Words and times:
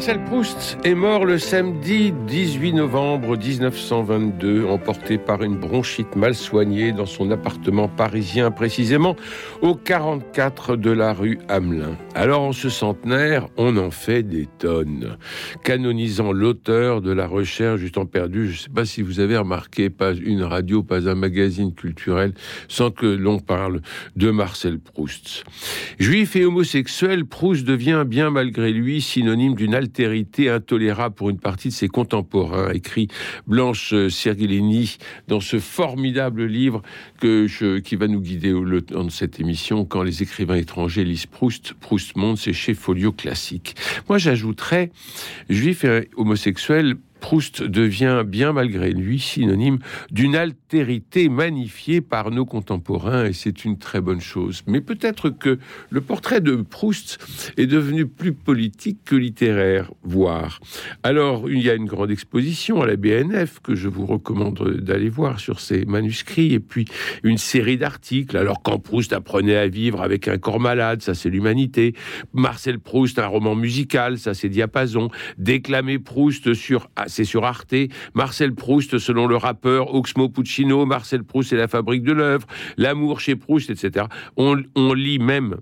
Marcel 0.00 0.24
Proust 0.24 0.78
est 0.82 0.94
mort 0.94 1.26
le 1.26 1.36
samedi 1.36 2.14
18 2.26 2.72
novembre 2.72 3.36
1922, 3.36 4.64
emporté 4.64 5.18
par 5.18 5.42
une 5.42 5.58
bronchite 5.58 6.16
mal 6.16 6.34
soignée 6.34 6.92
dans 6.92 7.04
son 7.04 7.30
appartement 7.30 7.86
parisien, 7.86 8.50
précisément 8.50 9.14
au 9.60 9.74
44 9.74 10.76
de 10.76 10.90
la 10.90 11.12
rue 11.12 11.38
Hamelin. 11.48 11.98
Alors 12.14 12.40
en 12.40 12.52
ce 12.52 12.70
centenaire, 12.70 13.48
on 13.58 13.76
en 13.76 13.90
fait 13.90 14.22
des 14.22 14.48
tonnes, 14.58 15.18
canonisant 15.64 16.32
l'auteur 16.32 17.02
de 17.02 17.12
la 17.12 17.26
recherche 17.26 17.82
du 17.82 17.92
temps 17.92 18.06
perdu. 18.06 18.46
Je 18.46 18.52
ne 18.52 18.56
sais 18.56 18.70
pas 18.70 18.86
si 18.86 19.02
vous 19.02 19.20
avez 19.20 19.36
remarqué, 19.36 19.90
pas 19.90 20.14
une 20.14 20.44
radio, 20.44 20.82
pas 20.82 21.10
un 21.10 21.14
magazine 21.14 21.74
culturel, 21.74 22.32
sans 22.68 22.90
que 22.90 23.04
l'on 23.04 23.38
parle 23.38 23.82
de 24.16 24.30
Marcel 24.30 24.78
Proust. 24.78 25.44
Juif 25.98 26.36
et 26.36 26.46
homosexuel, 26.46 27.26
Proust 27.26 27.66
devient 27.66 28.04
bien 28.06 28.30
malgré 28.30 28.72
lui 28.72 29.02
synonyme 29.02 29.54
d'une 29.54 29.74
intolérable 30.48 31.14
pour 31.14 31.30
une 31.30 31.38
partie 31.38 31.68
de 31.68 31.72
ses 31.72 31.88
contemporains, 31.88 32.70
écrit 32.72 33.08
Blanche 33.46 33.94
Sergilini 34.08 34.98
dans 35.28 35.40
ce 35.40 35.58
formidable 35.58 36.44
livre 36.44 36.82
que 37.20 37.46
je, 37.46 37.78
qui 37.78 37.96
va 37.96 38.08
nous 38.08 38.20
guider 38.20 38.52
au 38.52 38.80
temps 38.80 39.04
de 39.04 39.10
cette 39.10 39.40
émission 39.40 39.84
quand 39.84 40.02
les 40.02 40.22
écrivains 40.22 40.56
étrangers 40.56 41.04
lisent 41.04 41.26
Proust. 41.26 41.74
Proust 41.74 42.16
Monde, 42.16 42.38
c'est 42.38 42.52
chez 42.52 42.74
Folio 42.74 43.12
Classique. 43.12 43.74
Moi, 44.08 44.18
j'ajouterais 44.18 44.90
juif 45.48 45.84
et 45.84 46.08
homosexuel 46.16 46.96
Proust 47.20 47.62
devient 47.62 48.24
bien 48.26 48.52
malgré 48.52 48.92
lui 48.92 49.18
synonyme 49.18 49.78
d'une 50.10 50.34
altérité 50.34 51.28
magnifiée 51.28 52.00
par 52.00 52.30
nos 52.30 52.44
contemporains 52.44 53.26
et 53.26 53.32
c'est 53.32 53.64
une 53.64 53.78
très 53.78 54.00
bonne 54.00 54.20
chose. 54.20 54.62
Mais 54.66 54.80
peut-être 54.80 55.30
que 55.30 55.58
le 55.90 56.00
portrait 56.00 56.40
de 56.40 56.56
Proust 56.56 57.18
est 57.56 57.66
devenu 57.66 58.06
plus 58.06 58.32
politique 58.32 58.98
que 59.04 59.14
littéraire, 59.14 59.92
voire. 60.02 60.60
Alors, 61.02 61.48
il 61.50 61.60
y 61.62 61.70
a 61.70 61.74
une 61.74 61.86
grande 61.86 62.10
exposition 62.10 62.82
à 62.82 62.86
la 62.86 62.96
BNF 62.96 63.60
que 63.60 63.74
je 63.74 63.88
vous 63.88 64.06
recommande 64.06 64.80
d'aller 64.80 65.08
voir 65.08 65.40
sur 65.40 65.60
ces 65.60 65.84
manuscrits 65.84 66.54
et 66.54 66.60
puis 66.60 66.86
une 67.22 67.38
série 67.38 67.76
d'articles. 67.76 68.36
Alors, 68.36 68.62
quand 68.62 68.78
Proust 68.78 69.12
apprenait 69.12 69.56
à 69.56 69.68
vivre 69.68 70.02
avec 70.02 70.28
un 70.28 70.38
corps 70.38 70.60
malade, 70.60 71.02
ça 71.02 71.14
c'est 71.14 71.30
l'humanité. 71.30 71.94
Marcel 72.32 72.78
Proust, 72.78 73.18
un 73.18 73.26
roman 73.26 73.54
musical, 73.54 74.18
ça 74.18 74.34
c'est 74.34 74.48
Diapason. 74.48 75.10
Déclamer 75.38 75.98
Proust 75.98 76.54
sur 76.54 76.88
c'est 77.10 77.24
sur 77.24 77.44
Arte, 77.44 77.74
Marcel 78.14 78.54
Proust 78.54 78.98
selon 78.98 79.26
le 79.26 79.36
rappeur 79.36 79.94
Oxmo 79.94 80.28
Puccino, 80.28 80.86
Marcel 80.86 81.24
Proust 81.24 81.52
et 81.52 81.56
la 81.56 81.68
fabrique 81.68 82.02
de 82.02 82.12
l'œuvre, 82.12 82.46
l'amour 82.76 83.20
chez 83.20 83.36
Proust, 83.36 83.70
etc. 83.70 84.06
On, 84.36 84.62
on 84.74 84.94
lit 84.94 85.18
même 85.18 85.56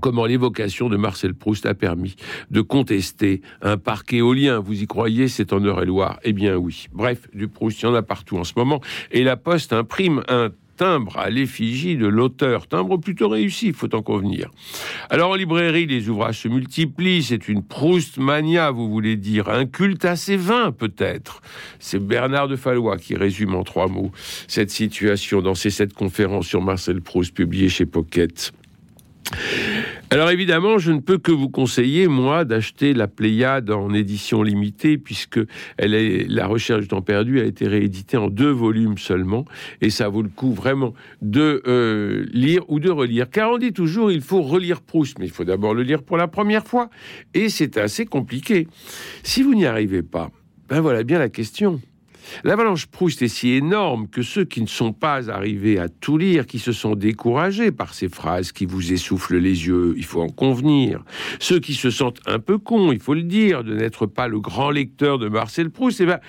comment 0.00 0.26
l'évocation 0.26 0.88
de 0.88 0.96
Marcel 0.96 1.34
Proust 1.34 1.66
a 1.66 1.74
permis 1.74 2.16
de 2.50 2.60
contester 2.60 3.42
un 3.62 3.76
parc 3.76 4.12
éolien. 4.12 4.58
Vous 4.58 4.82
y 4.82 4.86
croyez, 4.86 5.28
c'est 5.28 5.52
en 5.52 5.60
Eure-et-Loire 5.60 6.18
Eh 6.22 6.32
bien 6.32 6.56
oui. 6.56 6.86
Bref, 6.92 7.28
du 7.34 7.48
Proust, 7.48 7.82
il 7.82 7.86
y 7.86 7.88
en 7.88 7.94
a 7.94 8.02
partout 8.02 8.38
en 8.38 8.44
ce 8.44 8.52
moment. 8.56 8.80
Et 9.10 9.24
la 9.24 9.36
Poste 9.36 9.72
imprime 9.72 10.22
un 10.28 10.50
timbre 10.80 11.18
à 11.18 11.28
l'effigie 11.28 11.98
de 11.98 12.06
l'auteur. 12.06 12.66
Timbre 12.66 12.96
plutôt 12.96 13.28
réussi, 13.28 13.74
faut 13.74 13.94
en 13.94 14.00
convenir. 14.00 14.50
Alors 15.10 15.32
en 15.32 15.34
librairie, 15.34 15.84
les 15.84 16.08
ouvrages 16.08 16.40
se 16.40 16.48
multiplient. 16.48 17.22
C'est 17.22 17.48
une 17.48 17.62
Proust 17.62 18.16
mania, 18.16 18.70
vous 18.70 18.88
voulez 18.88 19.16
dire. 19.16 19.50
Un 19.50 19.66
culte 19.66 20.06
assez 20.06 20.38
vain, 20.38 20.72
peut-être. 20.72 21.42
C'est 21.80 22.02
Bernard 22.02 22.48
de 22.48 22.56
Fallois 22.56 22.96
qui 22.96 23.14
résume 23.14 23.54
en 23.56 23.62
trois 23.62 23.88
mots 23.88 24.10
cette 24.48 24.70
situation 24.70 25.42
dans 25.42 25.54
ses 25.54 25.68
sept 25.68 25.92
conférences 25.92 26.46
sur 26.46 26.62
Marcel 26.62 27.02
Proust 27.02 27.34
publiées 27.34 27.68
chez 27.68 27.84
Pocket. 27.84 28.50
Alors 30.12 30.30
évidemment, 30.30 30.78
je 30.78 30.90
ne 30.90 30.98
peux 30.98 31.18
que 31.18 31.30
vous 31.30 31.48
conseiller, 31.48 32.08
moi, 32.08 32.44
d'acheter 32.44 32.94
la 32.94 33.06
Pléiade 33.06 33.70
en 33.70 33.94
édition 33.94 34.42
limitée, 34.42 34.98
puisque 34.98 35.38
la 35.78 36.46
recherche 36.46 36.82
du 36.82 36.88
temps 36.88 37.02
perdu 37.02 37.40
a 37.40 37.44
été 37.44 37.68
rééditée 37.68 38.16
en 38.16 38.28
deux 38.28 38.50
volumes 38.50 38.98
seulement, 38.98 39.44
et 39.80 39.90
ça 39.90 40.08
vaut 40.08 40.22
le 40.22 40.28
coup 40.28 40.52
vraiment 40.52 40.94
de 41.22 41.62
euh, 41.66 42.26
lire 42.32 42.64
ou 42.68 42.80
de 42.80 42.90
relire. 42.90 43.30
Car 43.30 43.52
on 43.52 43.58
dit 43.58 43.72
toujours, 43.72 44.10
il 44.10 44.20
faut 44.20 44.42
relire 44.42 44.80
Proust, 44.80 45.18
mais 45.20 45.26
il 45.26 45.32
faut 45.32 45.44
d'abord 45.44 45.74
le 45.74 45.84
lire 45.84 46.02
pour 46.02 46.16
la 46.16 46.26
première 46.26 46.66
fois, 46.66 46.90
et 47.32 47.48
c'est 47.48 47.76
assez 47.76 48.06
compliqué. 48.06 48.66
Si 49.22 49.42
vous 49.42 49.54
n'y 49.54 49.66
arrivez 49.66 50.02
pas, 50.02 50.30
ben 50.68 50.80
voilà 50.80 51.04
bien 51.04 51.20
la 51.20 51.28
question. 51.28 51.80
L'avalanche 52.44 52.86
Proust 52.86 53.22
est 53.22 53.28
si 53.28 53.50
énorme 53.50 54.08
que 54.08 54.22
ceux 54.22 54.44
qui 54.44 54.60
ne 54.62 54.66
sont 54.66 54.92
pas 54.92 55.30
arrivés 55.30 55.78
à 55.78 55.88
tout 55.88 56.18
lire, 56.18 56.46
qui 56.46 56.58
se 56.58 56.72
sont 56.72 56.94
découragés 56.94 57.70
par 57.72 57.94
ces 57.94 58.08
phrases 58.08 58.52
qui 58.52 58.66
vous 58.66 58.92
essoufflent 58.92 59.36
les 59.36 59.66
yeux, 59.66 59.94
il 59.96 60.04
faut 60.04 60.20
en 60.20 60.28
convenir. 60.28 61.04
Ceux 61.38 61.60
qui 61.60 61.74
se 61.74 61.90
sentent 61.90 62.20
un 62.26 62.38
peu 62.38 62.58
cons, 62.58 62.92
il 62.92 63.00
faut 63.00 63.14
le 63.14 63.22
dire, 63.22 63.64
de 63.64 63.74
n'être 63.74 64.06
pas 64.06 64.28
le 64.28 64.40
grand 64.40 64.70
lecteur 64.70 65.18
de 65.18 65.28
Marcel 65.28 65.70
Proust, 65.70 66.00
eh 66.00 66.06
ben, 66.06 66.20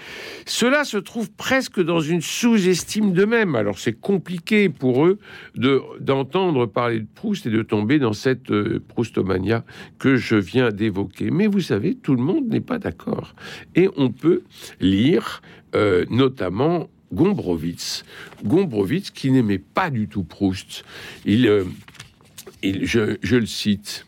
cela 0.45 0.83
se 0.83 0.97
trouve 0.97 1.31
presque 1.31 1.81
dans 1.81 2.01
une 2.01 2.21
sous-estime 2.21 3.13
d'eux-mêmes. 3.13 3.55
Alors 3.55 3.79
c'est 3.79 3.99
compliqué 3.99 4.69
pour 4.69 5.05
eux 5.05 5.19
de, 5.55 5.81
d'entendre 5.99 6.65
parler 6.65 6.99
de 6.99 7.07
Proust 7.13 7.45
et 7.45 7.49
de 7.49 7.61
tomber 7.61 7.99
dans 7.99 8.13
cette 8.13 8.51
euh, 8.51 8.81
Proustomania 8.87 9.63
que 9.99 10.15
je 10.15 10.35
viens 10.35 10.69
d'évoquer. 10.69 11.31
Mais 11.31 11.47
vous 11.47 11.61
savez, 11.61 11.95
tout 11.95 12.15
le 12.15 12.23
monde 12.23 12.47
n'est 12.47 12.61
pas 12.61 12.79
d'accord. 12.79 13.35
Et 13.75 13.89
on 13.97 14.09
peut 14.09 14.43
lire 14.79 15.41
euh, 15.75 16.05
notamment 16.09 16.89
Gombrowicz. 17.13 18.03
Gombrowicz 18.43 19.11
qui 19.11 19.31
n'aimait 19.31 19.59
pas 19.59 19.89
du 19.89 20.07
tout 20.07 20.23
Proust. 20.23 20.83
Euh, 21.27 21.65
je 22.63 23.35
le 23.35 23.45
cite. 23.45 24.05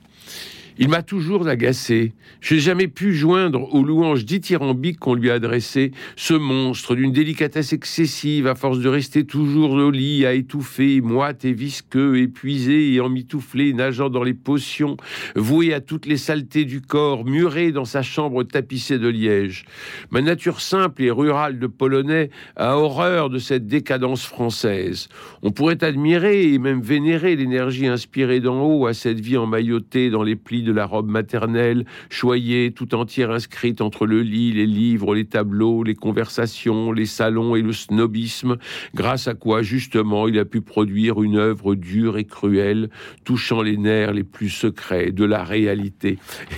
Il 0.80 0.90
m'a 0.90 1.04
toujours 1.04 1.48
agacé. 1.48 2.14
Je 2.42 2.56
n'ai 2.56 2.60
jamais 2.60 2.88
pu 2.88 3.14
joindre 3.14 3.72
aux 3.76 3.84
louanges 3.84 4.26
dithyrambiques 4.26 5.00
qu'on 5.00 5.14
lui 5.14 5.30
a 5.30 5.36
adressées 5.36 5.92
ce 6.16 6.34
monstre 6.34 6.96
d'une 6.96 7.12
délicatesse 7.12 7.74
excessive 7.74 8.48
à 8.48 8.56
force 8.56 8.80
de 8.80 8.90
rester 8.90 9.24
toujours 9.24 9.74
au 9.74 9.92
lit 9.92 10.26
à 10.26 10.34
étouffer, 10.34 11.00
moite 11.02 11.46
et 11.46 11.54
visqueux, 11.54 12.18
épuisé 12.18 12.92
et 12.92 13.00
emmitouflé, 13.00 13.74
nageant 13.74 14.10
dans 14.10 14.24
les 14.24 14.34
potions, 14.34 14.98
voué 15.36 15.76
à 15.76 15.80
toutes 15.80 16.08
les 16.08 16.18
saletés 16.18 16.66
du 16.66 16.82
corps, 16.82 17.24
muré 17.24 17.72
dans 17.72 17.86
sa 17.86 18.02
chambre 18.02 18.44
tapissée 18.44 18.98
de 18.98 19.08
liège. 19.08 19.66
Ma 20.10 20.22
nature 20.22 20.60
simple 20.60 21.04
et 21.04 21.12
rurale 21.12 21.60
de 21.60 21.68
Polonais 21.68 22.32
a 22.56 22.78
horreur 22.78 23.30
de 23.30 23.38
cette 23.38 23.68
décadence 23.68 24.26
française. 24.26 25.08
On 25.44 25.52
pourrait 25.52 25.84
admirer 25.84 26.52
et 26.52 26.58
même 26.58 26.82
vénérer 26.82 27.36
l'énergie 27.36 27.88
inspirée 27.88 28.40
d'en 28.40 28.60
haut 28.64 28.88
à 28.88 28.94
cette 28.94 29.20
vie 29.20 29.38
emmaillotée 29.38 30.10
dans 30.10 30.24
les 30.24 30.36
plis 30.36 30.63
de 30.64 30.72
la 30.72 30.86
robe 30.86 31.10
maternelle, 31.10 31.86
choyée, 32.10 32.72
tout 32.72 32.96
entière 32.96 33.32
inscrite 33.32 33.82
entre 33.82 34.06
le 34.06 34.22
lit, 34.22 34.54
les 34.54 34.66
livres, 34.66 35.16
les 35.16 35.26
tableaux, 35.26 35.84
les 35.84 35.96
conversations, 35.96 36.92
les 36.92 37.06
salons 37.06 37.56
et 37.56 37.62
le 37.62 37.74
snobisme, 37.74 38.58
grâce 38.96 39.28
à 39.28 39.34
quoi 39.34 39.62
justement 39.62 40.28
il 40.28 40.40
a 40.40 40.46
pu 40.46 40.62
produire 40.62 41.22
une 41.22 41.38
œuvre 41.38 41.76
dure 41.76 42.18
et 42.18 42.26
cruelle, 42.26 42.90
touchant 43.24 43.62
les 43.62 43.78
nerfs 43.78 44.14
les 44.14 44.24
plus 44.24 44.50
secrets 44.50 45.12
de 45.12 45.26
la 45.26 45.44
réalité. 45.44 46.18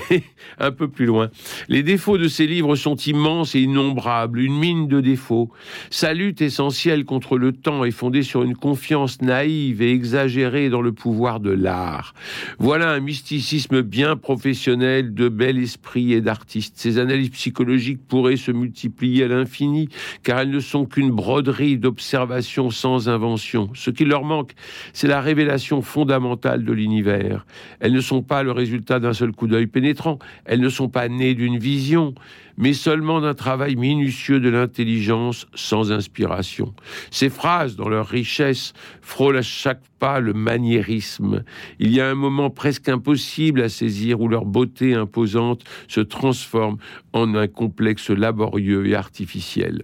Un 0.59 0.71
peu 0.71 0.87
plus 0.87 1.05
loin, 1.05 1.29
les 1.67 1.83
défauts 1.83 2.17
de 2.17 2.27
ces 2.27 2.47
livres 2.47 2.75
sont 2.75 2.95
immenses 2.95 3.55
et 3.55 3.61
innombrables, 3.61 4.39
une 4.39 4.57
mine 4.57 4.87
de 4.87 5.01
défauts. 5.01 5.51
Sa 5.89 6.13
lutte 6.13 6.41
essentielle 6.41 7.05
contre 7.05 7.37
le 7.37 7.51
temps 7.51 7.83
est 7.83 7.91
fondée 7.91 8.23
sur 8.23 8.43
une 8.43 8.55
confiance 8.55 9.21
naïve 9.21 9.81
et 9.81 9.91
exagérée 9.91 10.69
dans 10.69 10.81
le 10.81 10.91
pouvoir 10.91 11.39
de 11.39 11.51
l'art. 11.51 12.13
Voilà 12.59 12.91
un 12.91 12.99
mysticisme 12.99 13.81
bien 13.95 14.17
professionnel 14.17 15.13
de 15.13 15.29
bel 15.29 15.57
esprit 15.57 16.11
et 16.11 16.19
d'artiste. 16.19 16.73
Ces 16.75 16.97
analyses 16.97 17.29
psychologiques 17.29 18.05
pourraient 18.05 18.35
se 18.35 18.51
multiplier 18.51 19.23
à 19.23 19.29
l'infini, 19.29 19.87
car 20.21 20.39
elles 20.39 20.49
ne 20.49 20.59
sont 20.59 20.85
qu'une 20.85 21.11
broderie 21.11 21.77
d'observations 21.77 22.71
sans 22.71 23.07
invention. 23.07 23.69
Ce 23.73 23.91
qui 23.91 24.03
leur 24.03 24.25
manque, 24.25 24.51
c'est 24.91 25.07
la 25.07 25.21
révélation 25.21 25.81
fondamentale 25.81 26.65
de 26.65 26.73
l'univers. 26.73 27.45
Elles 27.79 27.93
ne 27.93 28.01
sont 28.01 28.21
pas 28.21 28.43
le 28.43 28.51
résultat 28.51 28.99
d'un 28.99 29.13
seul 29.13 29.31
coup 29.31 29.47
d'œil 29.47 29.67
pénétrant, 29.67 30.19
elles 30.43 30.59
ne 30.59 30.67
sont 30.67 30.89
pas 30.89 31.07
nées 31.07 31.33
d'une 31.33 31.57
vision, 31.57 32.15
mais 32.57 32.73
seulement 32.73 33.21
d'un 33.21 33.33
travail 33.33 33.75
minutieux 33.75 34.39
de 34.39 34.49
l'intelligence 34.49 35.47
sans 35.55 35.91
inspiration. 35.91 36.73
Ces 37.11 37.29
phrases, 37.29 37.75
dans 37.75 37.89
leur 37.89 38.07
richesse, 38.07 38.73
frôlent 39.01 39.37
à 39.37 39.41
chaque 39.41 39.81
pas 39.99 40.19
le 40.19 40.33
maniérisme. 40.33 41.43
Il 41.79 41.91
y 41.91 42.01
a 42.01 42.09
un 42.09 42.15
moment 42.15 42.49
presque 42.49 42.89
impossible 42.89 43.61
à 43.61 43.69
saisir 43.69 44.21
où 44.21 44.27
leur 44.27 44.45
beauté 44.45 44.93
imposante 44.93 45.63
se 45.87 46.01
transforme 46.01 46.77
en 47.13 47.35
un 47.35 47.47
complexe 47.47 48.09
laborieux 48.09 48.87
et 48.87 48.95
artificiel. 48.95 49.83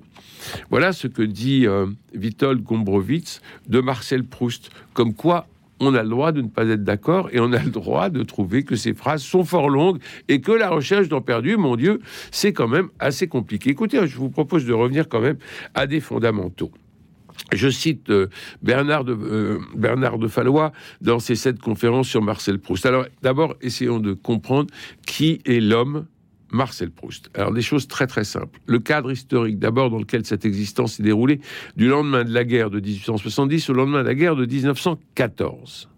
Voilà 0.70 0.92
ce 0.92 1.08
que 1.08 1.22
dit 1.22 1.68
euh, 1.68 1.88
Witold 2.16 2.64
Gombrowicz 2.64 3.42
de 3.68 3.80
Marcel 3.80 4.24
Proust, 4.24 4.72
comme 4.94 5.14
quoi 5.14 5.48
on 5.82 5.96
a 5.96 6.04
le 6.04 6.10
droit 6.10 6.32
de 6.32 6.42
ne 6.42 6.48
pas 6.48 6.66
être 6.66 6.84
d'accord 6.84 7.30
et 7.32 7.40
on 7.40 7.52
a 7.52 7.62
le 7.62 7.72
droit 7.72 8.10
de 8.10 8.24
trouver 8.24 8.64
que 8.64 8.76
ces 8.76 8.94
phrases 8.94 9.24
sont 9.24 9.44
fort 9.44 9.70
longues 9.70 10.00
et 10.30 10.40
que 10.40 10.52
la 10.52 10.70
recherche 10.70 11.10
d'en 11.10 11.22
perdu, 11.22 11.58
mon 11.58 11.76
Dieu, 11.76 12.00
c'est 12.30 12.54
quand 12.54 12.68
même 12.68 12.90
assez 13.00 13.28
compliqué. 13.28 13.72
Écoutez, 13.72 14.06
je 14.08 14.18
vous 14.18 14.30
propose 14.30 14.66
de 14.66 14.74
revenir 14.74 15.10
quand 15.10 15.22
même 15.22 15.38
à 15.74 15.88
des 15.88 16.00
fondamentaux. 16.00 16.72
Je 17.52 17.70
cite 17.70 18.10
euh, 18.10 18.28
Bernard, 18.62 19.04
de, 19.04 19.14
euh, 19.14 19.60
Bernard 19.76 20.20
de 20.20 20.28
Fallois 20.28 20.72
dans 21.02 21.20
ses 21.20 21.36
sept 21.36 21.60
conférences 21.60 22.08
sur 22.08 22.22
Marcel 22.22 22.60
Proust. 22.60 22.86
Alors 22.86 23.06
d'abord, 23.24 23.56
essayons 23.62 24.00
de 24.00 24.14
comprendre 24.14 24.70
qui 25.06 25.42
est 25.46 25.60
l'homme 25.60 26.06
Marcel 26.52 26.92
Proust. 26.92 27.30
Alors 27.34 27.52
des 27.52 27.62
choses 27.62 27.88
très 27.88 28.08
très 28.08 28.24
simples. 28.24 28.60
Le 28.66 28.80
cadre 28.80 29.12
historique 29.12 29.60
d'abord 29.60 29.90
dans 29.90 30.00
lequel 30.00 30.26
cette 30.26 30.46
existence 30.46 30.94
s'est 30.94 31.04
déroulée 31.04 31.40
du 31.76 31.88
lendemain 31.88 32.24
de 32.24 32.34
la 32.34 32.44
guerre 32.44 32.70
de 32.70 32.80
1870 32.80 33.70
au 33.70 33.74
lendemain 33.74 34.04
de 34.04 34.08
la 34.08 34.16
guerre 34.16 34.36
de 34.36 34.46
1914. 34.46 35.90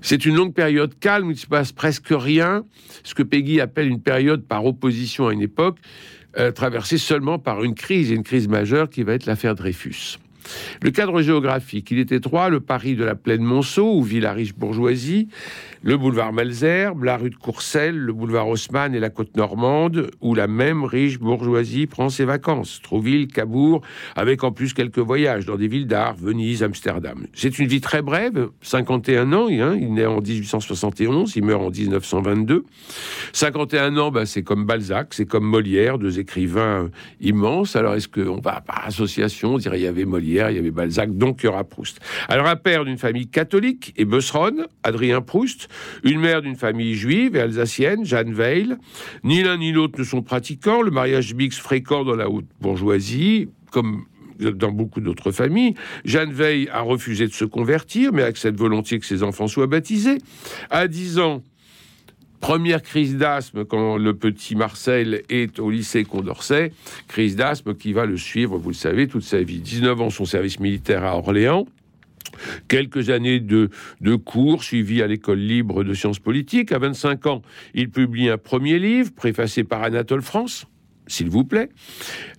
C'est 0.00 0.26
une 0.26 0.34
longue 0.34 0.52
période 0.52 0.98
calme 0.98 1.28
où 1.28 1.30
il 1.30 1.36
se 1.36 1.46
passe 1.46 1.70
presque 1.70 2.08
rien, 2.10 2.64
ce 3.04 3.14
que 3.14 3.22
Peggy 3.22 3.60
appelle 3.60 3.88
une 3.88 4.02
période 4.02 4.44
par 4.44 4.64
opposition 4.66 5.28
à 5.28 5.32
une 5.32 5.42
époque, 5.42 5.78
euh, 6.38 6.50
traversée 6.50 6.98
seulement 6.98 7.38
par 7.38 7.62
une 7.62 7.74
crise, 7.74 8.10
une 8.10 8.24
crise 8.24 8.48
majeure 8.48 8.90
qui 8.90 9.04
va 9.04 9.12
être 9.12 9.26
l'affaire 9.26 9.54
Dreyfus. 9.54 10.18
Le 10.82 10.90
cadre 10.90 11.22
géographique, 11.22 11.90
il 11.90 11.98
est 11.98 12.12
étroit, 12.12 12.48
le 12.48 12.60
Paris 12.60 12.94
de 12.94 13.04
la 13.04 13.14
plaine 13.14 13.42
Monceau, 13.42 13.96
où 13.96 14.02
vit 14.02 14.20
la 14.20 14.32
riche 14.32 14.54
bourgeoisie, 14.54 15.28
le 15.82 15.96
boulevard 15.96 16.32
Malzerbe, 16.32 17.04
la 17.04 17.16
rue 17.16 17.30
de 17.30 17.36
Courcelles, 17.36 17.96
le 17.96 18.12
boulevard 18.12 18.48
Haussmann 18.48 18.94
et 18.94 19.00
la 19.00 19.10
côte 19.10 19.36
normande, 19.36 20.10
où 20.20 20.34
la 20.34 20.46
même 20.46 20.84
riche 20.84 21.18
bourgeoisie 21.18 21.86
prend 21.86 22.08
ses 22.08 22.24
vacances. 22.24 22.80
Trouville, 22.82 23.26
Cabourg, 23.26 23.82
avec 24.14 24.44
en 24.44 24.52
plus 24.52 24.74
quelques 24.74 24.98
voyages 24.98 25.46
dans 25.46 25.56
des 25.56 25.68
villes 25.68 25.86
d'art, 25.86 26.14
Venise, 26.14 26.62
Amsterdam. 26.62 27.26
C'est 27.34 27.58
une 27.58 27.66
vie 27.66 27.80
très 27.80 28.02
brève, 28.02 28.48
51 28.62 29.32
ans, 29.32 29.48
hein, 29.50 29.76
il 29.80 29.94
naît 29.94 30.06
en 30.06 30.20
1871, 30.20 31.34
il 31.36 31.44
meurt 31.44 31.62
en 31.62 31.70
1922. 31.70 32.64
51 33.32 33.96
ans, 33.96 34.10
ben, 34.10 34.24
c'est 34.24 34.42
comme 34.42 34.66
Balzac, 34.66 35.14
c'est 35.14 35.26
comme 35.26 35.44
Molière, 35.44 35.98
deux 35.98 36.18
écrivains 36.18 36.90
immenses. 37.20 37.76
Alors 37.76 37.94
est-ce 37.94 38.08
qu'on 38.08 38.40
va 38.40 38.60
par 38.60 38.86
association 38.86 39.58
dire 39.58 39.74
il 39.74 39.82
y 39.82 39.86
avait 39.86 40.04
Molière, 40.04 40.31
il 40.32 40.56
y 40.56 40.58
avait 40.58 40.70
Balzac, 40.70 41.16
donc 41.16 41.42
il 41.42 41.46
y 41.46 41.48
aura 41.48 41.64
Proust. 41.64 42.00
Alors 42.28 42.46
un 42.46 42.56
père 42.56 42.84
d'une 42.84 42.98
famille 42.98 43.28
catholique 43.28 43.92
et 43.96 44.04
Beusseronne, 44.04 44.66
Adrien 44.82 45.20
Proust, 45.20 45.68
une 46.04 46.20
mère 46.20 46.42
d'une 46.42 46.56
famille 46.56 46.94
juive 46.94 47.36
et 47.36 47.40
alsacienne, 47.40 48.04
Jeanne 48.04 48.32
Weil. 48.32 48.78
Ni 49.24 49.42
l'un 49.42 49.58
ni 49.58 49.72
l'autre 49.72 49.98
ne 49.98 50.04
sont 50.04 50.22
pratiquants. 50.22 50.82
Le 50.82 50.90
mariage 50.90 51.34
mixte 51.34 51.60
fréquent 51.60 52.04
dans 52.04 52.16
la 52.16 52.28
haute 52.28 52.46
bourgeoisie, 52.60 53.48
comme 53.70 54.04
dans 54.38 54.72
beaucoup 54.72 55.00
d'autres 55.00 55.30
familles. 55.30 55.74
Jeanne 56.04 56.32
Veil 56.32 56.68
a 56.72 56.80
refusé 56.80 57.26
de 57.26 57.32
se 57.32 57.44
convertir, 57.44 58.12
mais 58.12 58.22
accepte 58.22 58.58
volontiers 58.58 58.98
que 58.98 59.06
ses 59.06 59.22
enfants 59.22 59.46
soient 59.46 59.66
baptisés. 59.66 60.18
À 60.70 60.88
10 60.88 61.18
ans, 61.18 61.42
première 62.42 62.82
crise 62.82 63.16
d'asthme 63.16 63.64
quand 63.64 63.96
le 63.96 64.14
petit 64.14 64.56
Marcel 64.56 65.22
est 65.30 65.60
au 65.60 65.70
lycée 65.70 66.04
Condorcet, 66.04 66.72
crise 67.06 67.36
d'asthme 67.36 67.74
qui 67.74 67.92
va 67.92 68.04
le 68.04 68.16
suivre, 68.16 68.58
vous 68.58 68.70
le 68.70 68.74
savez, 68.74 69.06
toute 69.06 69.22
sa 69.22 69.40
vie. 69.40 69.60
19 69.60 70.00
ans, 70.02 70.10
son 70.10 70.24
service 70.24 70.58
militaire 70.58 71.04
à 71.04 71.16
Orléans. 71.16 71.66
Quelques 72.66 73.10
années 73.10 73.38
de, 73.38 73.70
de 74.00 74.16
cours 74.16 74.64
suivis 74.64 75.02
à 75.02 75.06
l'école 75.06 75.38
libre 75.38 75.84
de 75.84 75.94
sciences 75.94 76.18
politiques. 76.18 76.72
À 76.72 76.78
25 76.78 77.26
ans, 77.26 77.42
il 77.74 77.90
publie 77.90 78.28
un 78.28 78.38
premier 78.38 78.80
livre, 78.80 79.12
préfacé 79.14 79.62
par 79.62 79.84
Anatole 79.84 80.22
France, 80.22 80.66
s'il 81.06 81.30
vous 81.30 81.44
plaît, 81.44 81.68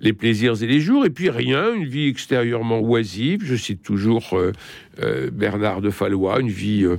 les 0.02 0.12
plaisirs 0.12 0.62
et 0.62 0.68
les 0.68 0.82
jours, 0.82 1.06
et 1.06 1.12
puis 1.12 1.30
rien, 1.30 1.74
une 1.74 1.86
vie 1.86 2.08
extérieurement 2.08 2.82
oisive, 2.82 3.42
je 3.46 3.56
cite 3.56 3.82
toujours 3.82 4.34
euh, 4.34 4.52
euh, 5.02 5.30
Bernard 5.32 5.82
de 5.82 5.90
Fallois, 5.90 6.42
une 6.42 6.50
vie... 6.50 6.84
Euh, 6.84 6.98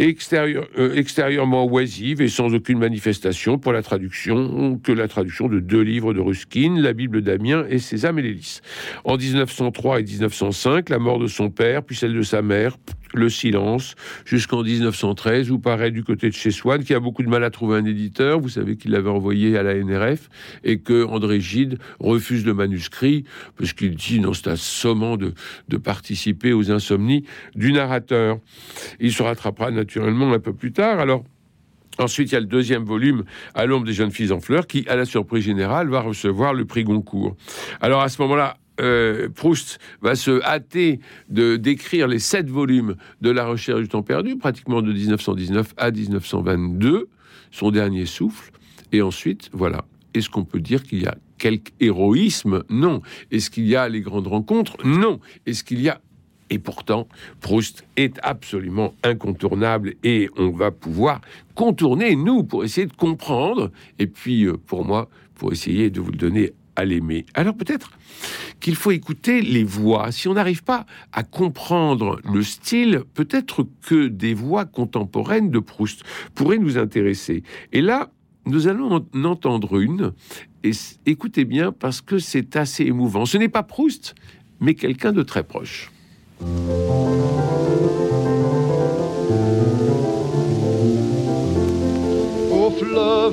euh, 0.00 0.94
extérieurement 0.94 1.66
oisive 1.66 2.22
et 2.22 2.28
sans 2.28 2.54
aucune 2.54 2.78
manifestation 2.78 3.58
pour 3.58 3.72
la 3.72 3.82
traduction 3.82 4.78
que 4.82 4.92
la 4.92 5.08
traduction 5.08 5.48
de 5.48 5.60
deux 5.60 5.82
livres 5.82 6.14
de 6.14 6.20
Ruskin, 6.20 6.76
la 6.78 6.92
Bible 6.92 7.22
d'Amiens 7.22 7.66
et 7.68 7.78
Sésame 7.78 8.18
et. 8.18 8.62
En 9.04 9.16
1903 9.16 10.00
et 10.00 10.04
1905, 10.04 10.88
la 10.88 10.98
mort 10.98 11.18
de 11.18 11.26
son 11.26 11.50
père, 11.50 11.82
puis 11.82 11.96
celle 11.96 12.14
de 12.14 12.22
sa 12.22 12.40
mère, 12.42 12.76
le 13.14 13.28
silence, 13.28 13.94
jusqu'en 14.24 14.62
1913, 14.62 15.50
où 15.50 15.58
paraît 15.58 15.90
du 15.90 16.04
côté 16.04 16.28
de 16.28 16.34
chez 16.34 16.50
Swann, 16.50 16.84
qui 16.84 16.94
a 16.94 17.00
beaucoup 17.00 17.22
de 17.22 17.28
mal 17.28 17.44
à 17.44 17.50
trouver 17.50 17.78
un 17.78 17.84
éditeur. 17.84 18.40
Vous 18.40 18.48
savez 18.48 18.76
qu'il 18.76 18.92
l'avait 18.92 19.10
envoyé 19.10 19.56
à 19.56 19.62
la 19.62 19.74
NRF 19.74 20.28
et 20.64 20.78
que 20.78 21.04
André 21.04 21.40
Gide 21.40 21.78
refuse 21.98 22.44
le 22.44 22.54
manuscrit 22.54 23.24
parce 23.56 23.72
qu'il 23.72 23.96
dit 23.96 24.20
non, 24.20 24.32
c'est 24.32 24.48
assommant 24.48 25.16
de, 25.16 25.34
de 25.68 25.76
participer 25.76 26.52
aux 26.52 26.70
insomnies 26.70 27.24
du 27.54 27.72
narrateur. 27.72 28.38
Il 29.00 29.12
se 29.12 29.22
rattrapera 29.22 29.70
naturellement 29.70 30.32
un 30.32 30.40
peu 30.40 30.52
plus 30.52 30.72
tard. 30.72 31.00
Alors, 31.00 31.24
Ensuite, 31.98 32.30
il 32.30 32.34
y 32.34 32.36
a 32.36 32.40
le 32.40 32.46
deuxième 32.46 32.84
volume, 32.84 33.24
À 33.54 33.66
l'ombre 33.66 33.84
des 33.84 33.92
jeunes 33.92 34.12
filles 34.12 34.32
en 34.32 34.40
fleurs, 34.40 34.66
qui, 34.66 34.86
à 34.88 34.96
la 34.96 35.04
surprise 35.04 35.44
générale, 35.44 35.88
va 35.88 36.00
recevoir 36.00 36.54
le 36.54 36.64
prix 36.64 36.82
Goncourt. 36.84 37.36
Alors, 37.80 38.00
à 38.00 38.08
ce 38.08 38.22
moment-là, 38.22 38.56
euh, 38.80 39.28
Proust 39.28 39.78
va 40.00 40.14
se 40.14 40.42
hâter 40.42 41.00
de 41.28 41.56
d'écrire 41.56 42.08
les 42.08 42.18
sept 42.18 42.48
volumes 42.48 42.96
de 43.20 43.30
La 43.30 43.46
recherche 43.46 43.80
du 43.80 43.88
temps 43.88 44.02
perdu, 44.02 44.36
pratiquement 44.36 44.82
de 44.82 44.92
1919 44.92 45.74
à 45.76 45.90
1922, 45.90 47.08
son 47.50 47.70
dernier 47.70 48.06
souffle. 48.06 48.52
Et 48.92 49.02
ensuite, 49.02 49.50
voilà. 49.52 49.84
Est-ce 50.14 50.28
qu'on 50.28 50.44
peut 50.44 50.60
dire 50.60 50.82
qu'il 50.82 51.02
y 51.02 51.06
a 51.06 51.16
quelque 51.38 51.72
héroïsme? 51.78 52.64
Non. 52.68 53.02
Est-ce 53.30 53.50
qu'il 53.50 53.66
y 53.66 53.76
a 53.76 53.88
les 53.88 54.00
grandes 54.00 54.26
rencontres? 54.26 54.76
Non. 54.84 55.20
Est-ce 55.46 55.62
qu'il 55.62 55.80
y 55.80 55.88
a 55.88 56.00
et 56.50 56.58
pourtant, 56.58 57.06
Proust 57.40 57.84
est 57.96 58.18
absolument 58.24 58.92
incontournable 59.04 59.94
et 60.02 60.28
on 60.36 60.50
va 60.50 60.72
pouvoir 60.72 61.20
contourner, 61.54 62.16
nous, 62.16 62.42
pour 62.42 62.64
essayer 62.64 62.88
de 62.88 62.92
comprendre. 62.92 63.70
Et 64.00 64.08
puis, 64.08 64.44
euh, 64.44 64.56
pour 64.56 64.84
moi, 64.84 65.08
pour 65.36 65.52
essayer 65.52 65.90
de 65.90 66.00
vous 66.00 66.10
le 66.10 66.18
donner 66.18 66.52
à 66.76 66.84
l'aimer. 66.84 67.26
Alors 67.34 67.54
peut-être 67.54 67.92
qu'il 68.60 68.76
faut 68.76 68.90
écouter 68.90 69.40
les 69.40 69.64
voix. 69.64 70.12
Si 70.12 70.28
on 70.28 70.34
n'arrive 70.34 70.62
pas 70.62 70.86
à 71.12 71.22
comprendre 71.22 72.20
le 72.30 72.42
style, 72.42 73.02
peut-être 73.14 73.66
que 73.86 74.08
des 74.08 74.34
voix 74.34 74.64
contemporaines 74.64 75.50
de 75.50 75.58
Proust 75.58 76.02
pourraient 76.34 76.58
nous 76.58 76.78
intéresser. 76.78 77.42
Et 77.72 77.80
là, 77.80 78.10
nous 78.46 78.68
allons 78.68 79.04
en 79.14 79.24
entendre 79.24 79.80
une. 79.80 80.12
Et 80.62 80.72
écoutez 81.06 81.44
bien 81.44 81.72
parce 81.72 82.00
que 82.00 82.18
c'est 82.18 82.56
assez 82.56 82.84
émouvant. 82.84 83.24
Ce 83.24 83.38
n'est 83.38 83.48
pas 83.48 83.62
Proust, 83.62 84.14
mais 84.60 84.74
quelqu'un 84.74 85.12
de 85.12 85.22
très 85.22 85.42
proche. 85.42 85.90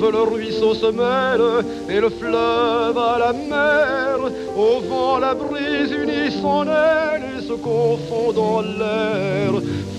Le 0.00 0.22
ruisseau 0.22 0.74
se 0.74 0.86
mêle, 0.86 1.64
et 1.88 2.00
le 2.00 2.10
fleuve 2.10 2.98
à 2.98 3.18
la 3.18 3.32
mer. 3.32 4.18
Au 4.56 4.80
vent, 4.80 5.18
la 5.18 5.34
brise 5.34 5.92
unit 5.92 6.32
son 6.40 6.64
aile 6.64 7.22
et 7.38 7.42
se 7.42 7.54
confond 7.54 8.32
dans 8.34 8.60
l'air. 8.60 9.52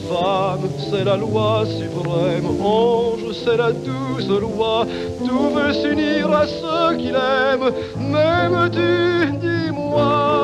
Femme, 0.10 0.68
c'est 0.90 1.04
la 1.04 1.18
loi 1.18 1.66
suprême, 1.66 2.48
ange, 2.64 3.32
c'est 3.46 3.58
la 3.58 3.72
douce 3.72 4.28
loi. 4.28 4.86
Tout 5.20 5.50
veut 5.54 5.74
s'unir 5.74 6.32
à 6.32 6.48
ceux 6.48 6.98
qu'il 6.98 7.16
aime. 7.16 7.72
M'aimes-tu, 8.12 9.38
dis-moi, 9.40 10.39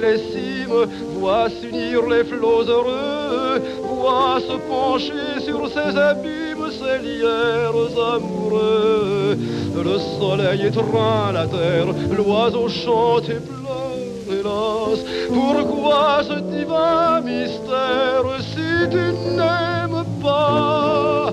les 0.00 0.18
cimes, 0.18 0.86
voit 1.18 1.48
s'unir 1.50 2.08
les 2.08 2.24
flots 2.24 2.64
heureux, 2.64 3.60
voit 3.82 4.38
se 4.40 4.56
pencher 4.68 5.40
sur 5.44 5.68
ses 5.68 5.96
abîmes, 5.96 6.70
ses 6.70 6.98
lierres 7.04 8.14
amoureux. 8.14 9.36
Le 9.76 9.98
soleil 10.18 10.66
étreint 10.66 11.32
la 11.32 11.46
terre, 11.46 11.86
l'oiseau 12.16 12.68
chante 12.68 13.28
et 13.28 13.40
pleure, 13.40 14.30
hélas. 14.30 15.00
Pourquoi 15.28 16.22
ce 16.22 16.38
divin 16.40 17.20
mystère 17.20 18.24
si 18.40 18.88
tu 18.90 19.04
n'aimes 19.36 20.04
pas, 20.22 21.32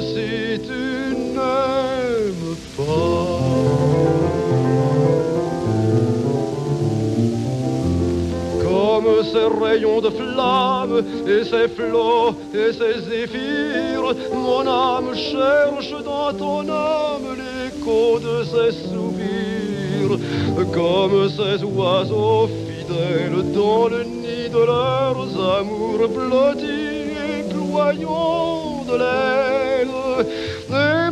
si 0.00 0.60
tu 0.60 1.16
n'aimes 1.34 2.56
pas? 2.76 3.31
Ces 9.32 9.64
rayons 9.64 10.00
de 10.00 10.10
flamme 10.10 11.02
et 11.26 11.44
ces 11.44 11.68
flots 11.68 12.34
et 12.54 12.72
ces 12.72 13.00
zéphyrs. 13.08 14.14
Mon 14.34 14.66
âme 14.66 15.14
cherche 15.14 15.94
dans 16.04 16.32
ton 16.32 16.68
âme 16.68 17.36
l'écho 17.40 18.18
de 18.18 18.44
ces 18.44 18.72
soupirs, 18.88 20.18
comme 20.72 21.28
ces 21.30 21.64
oiseaux 21.64 22.48
fidèles 22.66 23.52
dans 23.54 23.88
le 23.88 24.04
nid 24.04 24.48
de 24.50 24.64
leurs 24.72 25.58
amours 25.58 26.08
blottis 26.08 27.02
et 27.28 27.42
de 27.52 28.96
l'aile. 28.98 30.26
Et 30.70 31.10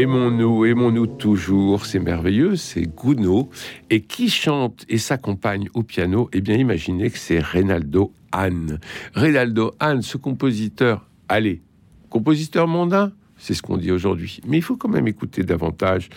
Aimons-nous, 0.00 0.64
aimons-nous 0.64 1.06
toujours, 1.06 1.84
c'est 1.84 1.98
merveilleux, 1.98 2.56
c'est 2.56 2.86
Gounod. 2.86 3.48
Et 3.90 4.00
qui 4.00 4.30
chante 4.30 4.86
et 4.88 4.96
s'accompagne 4.96 5.68
au 5.74 5.82
piano? 5.82 6.30
Eh 6.32 6.40
bien, 6.40 6.56
imaginez 6.56 7.10
que 7.10 7.18
c'est 7.18 7.38
Reynaldo 7.38 8.10
Hahn. 8.32 8.80
Reynaldo 9.12 9.74
Hahn, 9.78 10.00
ce 10.00 10.16
compositeur, 10.16 11.06
allez, 11.28 11.60
compositeur 12.08 12.66
mondain 12.66 13.12
c'est 13.40 13.54
ce 13.54 13.62
qu'on 13.62 13.78
dit 13.78 13.90
aujourd'hui. 13.90 14.40
Mais 14.46 14.58
il 14.58 14.62
faut 14.62 14.76
quand 14.76 14.90
même 14.90 15.08
écouter 15.08 15.42
davantage 15.42 16.10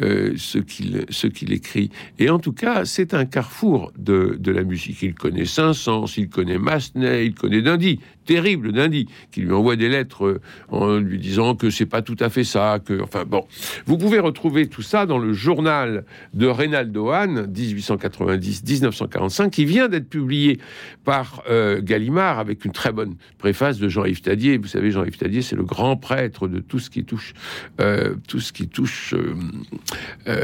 euh, 0.00 0.32
ce 0.36 0.58
qu'il 0.58 1.52
écrit. 1.52 1.90
Et 2.18 2.30
en 2.30 2.38
tout 2.38 2.54
cas, 2.54 2.86
c'est 2.86 3.12
un 3.12 3.26
carrefour 3.26 3.92
de, 3.98 4.36
de, 4.40 4.50
la 4.50 4.64
musique. 4.64 5.02
Il 5.02 5.14
connaît 5.14 5.44
Saint-Saëns, 5.44 6.06
il 6.16 6.30
connaît 6.30 6.58
Massenet, 6.58 7.26
il 7.26 7.34
connaît 7.34 7.60
Dindy, 7.60 8.00
terrible 8.26 8.72
Dindy, 8.72 9.06
qui 9.30 9.40
lui 9.40 9.52
envoie 9.52 9.76
des 9.76 9.88
lettres 9.88 10.26
euh, 10.26 10.40
en 10.68 10.98
lui 10.98 11.18
disant 11.18 11.54
que 11.54 11.70
c'est 11.70 11.86
pas 11.86 12.02
tout 12.02 12.16
à 12.20 12.30
fait 12.30 12.44
ça, 12.44 12.78
que 12.84 13.02
enfin 13.02 13.24
bon. 13.24 13.46
Vous 13.86 13.98
pouvez 13.98 14.18
retrouver 14.18 14.68
tout 14.68 14.82
ça 14.82 15.06
dans 15.06 15.18
le 15.18 15.32
journal 15.32 16.04
de 16.34 16.46
Reynaldo 16.46 17.10
Hahn, 17.10 17.52
1890-1945, 17.52 19.50
qui 19.50 19.64
vient 19.64 19.88
d'être 19.88 20.08
publié 20.08 20.58
par 21.04 21.42
euh, 21.48 21.80
Gallimard 21.82 22.38
avec 22.38 22.64
une 22.64 22.72
très 22.72 22.92
bonne 22.92 23.16
préface 23.38 23.78
de 23.78 23.88
Jean-Yves 23.88 24.22
Tadier. 24.22 24.58
Vous 24.58 24.68
savez, 24.68 24.90
Jean-Yves 24.90 25.18
Tadier, 25.18 25.42
c'est 25.42 25.56
le 25.56 25.64
grand 25.64 25.96
prêtre 25.96 26.48
de 26.48 26.60
tout 26.60 26.78
ce 26.78 26.90
qui 26.90 27.04
touche, 27.04 27.34
euh, 27.80 28.14
tout 28.28 28.40
ce 28.40 28.52
qui 28.52 28.68
touche 28.68 29.14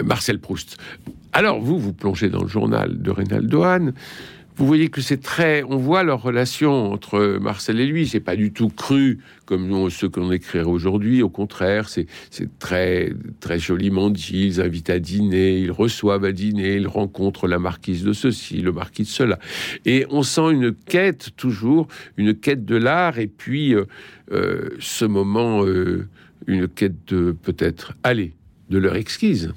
Marcel 0.04 0.38
Proust. 0.40 0.78
Alors 1.32 1.60
vous, 1.60 1.78
vous 1.78 1.92
plongez 1.92 2.30
dans 2.30 2.42
le 2.42 2.48
journal 2.48 3.00
de 3.00 3.10
Reynaldo 3.10 3.62
Hahn. 3.62 3.92
Vous 4.58 4.66
voyez 4.66 4.88
que 4.88 5.02
c'est 5.02 5.20
très, 5.20 5.62
on 5.64 5.76
voit 5.76 6.02
leur 6.02 6.22
relation 6.22 6.90
entre 6.90 7.38
Marcel 7.40 7.78
et 7.78 7.84
lui. 7.84 8.08
C'est 8.08 8.20
pas 8.20 8.36
du 8.36 8.52
tout 8.52 8.70
cru 8.70 9.18
comme 9.44 9.90
ce 9.90 10.06
qu'on 10.06 10.32
écrirait 10.32 10.64
aujourd'hui. 10.64 11.22
Au 11.22 11.28
contraire, 11.28 11.90
c'est 11.90 12.06
très 12.58 13.12
très 13.40 13.58
joliment 13.58 14.08
dit. 14.08 14.46
Ils 14.46 14.60
invitent 14.62 14.88
à 14.88 14.98
dîner, 14.98 15.58
ils 15.58 15.70
reçoivent 15.70 16.24
à 16.24 16.32
dîner, 16.32 16.76
ils 16.76 16.88
rencontrent 16.88 17.48
la 17.48 17.58
marquise 17.58 18.02
de 18.02 18.14
ceci, 18.14 18.62
le 18.62 18.72
marquis 18.72 19.02
de 19.02 19.08
cela. 19.08 19.38
Et 19.84 20.06
on 20.08 20.22
sent 20.22 20.50
une 20.52 20.72
quête 20.72 21.32
toujours, 21.36 21.86
une 22.16 22.34
quête 22.34 22.64
de 22.64 22.76
l'art. 22.76 23.18
Et 23.18 23.26
puis 23.26 23.74
ce 24.30 25.04
moment 25.04 25.66
une 26.46 26.66
quête 26.68 27.06
de 27.08 27.32
peut-être 27.32 27.94
aller 28.02 28.32
de 28.70 28.78
leur 28.78 28.96
exquise. 28.96 29.52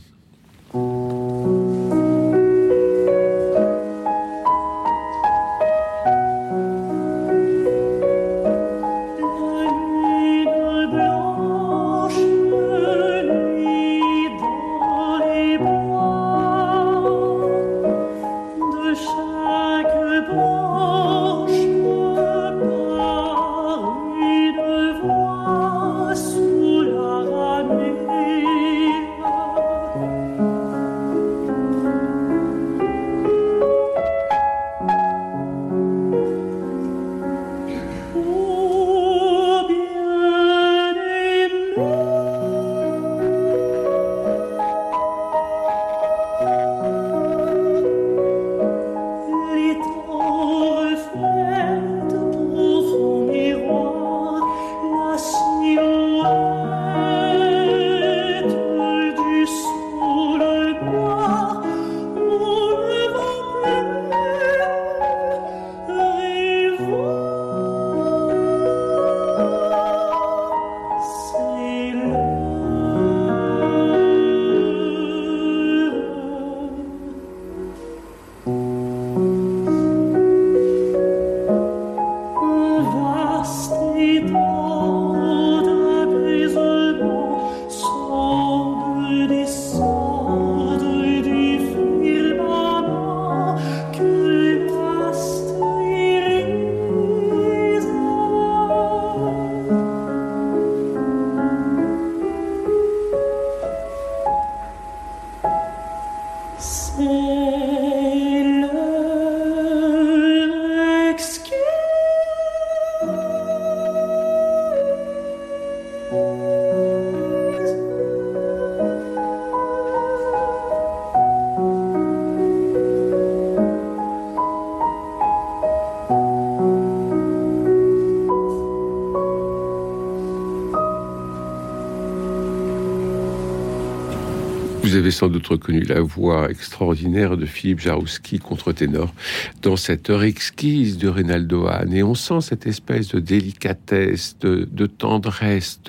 Sans 135.20 135.28
doute 135.28 135.48
reconnu 135.48 135.82
la 135.82 136.00
voix 136.00 136.50
extraordinaire 136.50 137.36
de 137.36 137.46
Philippe 137.46 137.82
Jarouski, 137.82 138.40
contre-ténor, 138.40 139.14
dans 139.62 139.76
cette 139.76 140.10
heure 140.10 140.24
exquise 140.24 140.98
de 140.98 141.10
Reynaldo 141.10 141.68
Hahn. 141.68 141.94
Et 141.94 142.04
on 142.04 142.16
sent 142.16 142.40
cette 142.40 142.66
espèce 142.66 143.10
de 143.10 143.20
délicatesse, 143.20 144.38
de, 144.40 144.86
tendresse, 144.86 145.82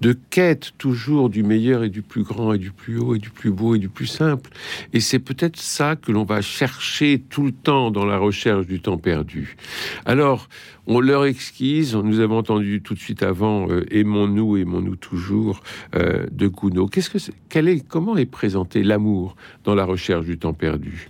de, 0.00 0.12
quête 0.28 0.72
toujours 0.76 1.30
du 1.30 1.44
meilleur 1.44 1.84
et 1.84 1.88
du 1.88 2.02
plus 2.02 2.24
grand 2.24 2.52
et 2.52 2.58
du 2.58 2.72
plus 2.72 2.98
haut 2.98 3.14
et 3.14 3.20
du 3.20 3.30
plus 3.30 3.52
beau 3.52 3.76
et 3.76 3.78
du 3.78 3.88
plus 3.88 4.08
simple. 4.08 4.50
Et 4.92 4.98
c'est 4.98 5.20
peut-être 5.20 5.60
ça 5.60 5.94
que 5.94 6.10
l'on 6.10 6.24
va 6.24 6.42
chercher 6.42 7.22
tout 7.30 7.44
le 7.44 7.52
temps 7.52 7.92
dans 7.92 8.04
la 8.04 8.18
recherche 8.18 8.66
du 8.66 8.80
temps 8.80 8.98
perdu. 8.98 9.56
Alors, 10.04 10.48
on 10.86 11.00
leur 11.00 11.24
exquise. 11.24 11.94
Nous 11.94 12.20
avons 12.20 12.38
entendu 12.38 12.82
tout 12.82 12.94
de 12.94 12.98
suite 12.98 13.22
avant 13.22 13.68
euh, 13.70 13.84
Aimons-nous, 13.90 14.56
aimons-nous 14.56 14.96
toujours 14.96 15.62
euh, 15.94 16.26
de 16.30 16.46
Gounod. 16.46 16.90
Qu'est-ce 16.90 17.10
que 17.10 17.18
est, 17.58 17.86
Comment 17.86 18.16
est 18.16 18.26
présenté 18.26 18.82
l'amour 18.82 19.36
dans 19.64 19.74
la 19.74 19.84
recherche 19.84 20.24
du 20.26 20.38
temps 20.38 20.54
perdu? 20.54 21.08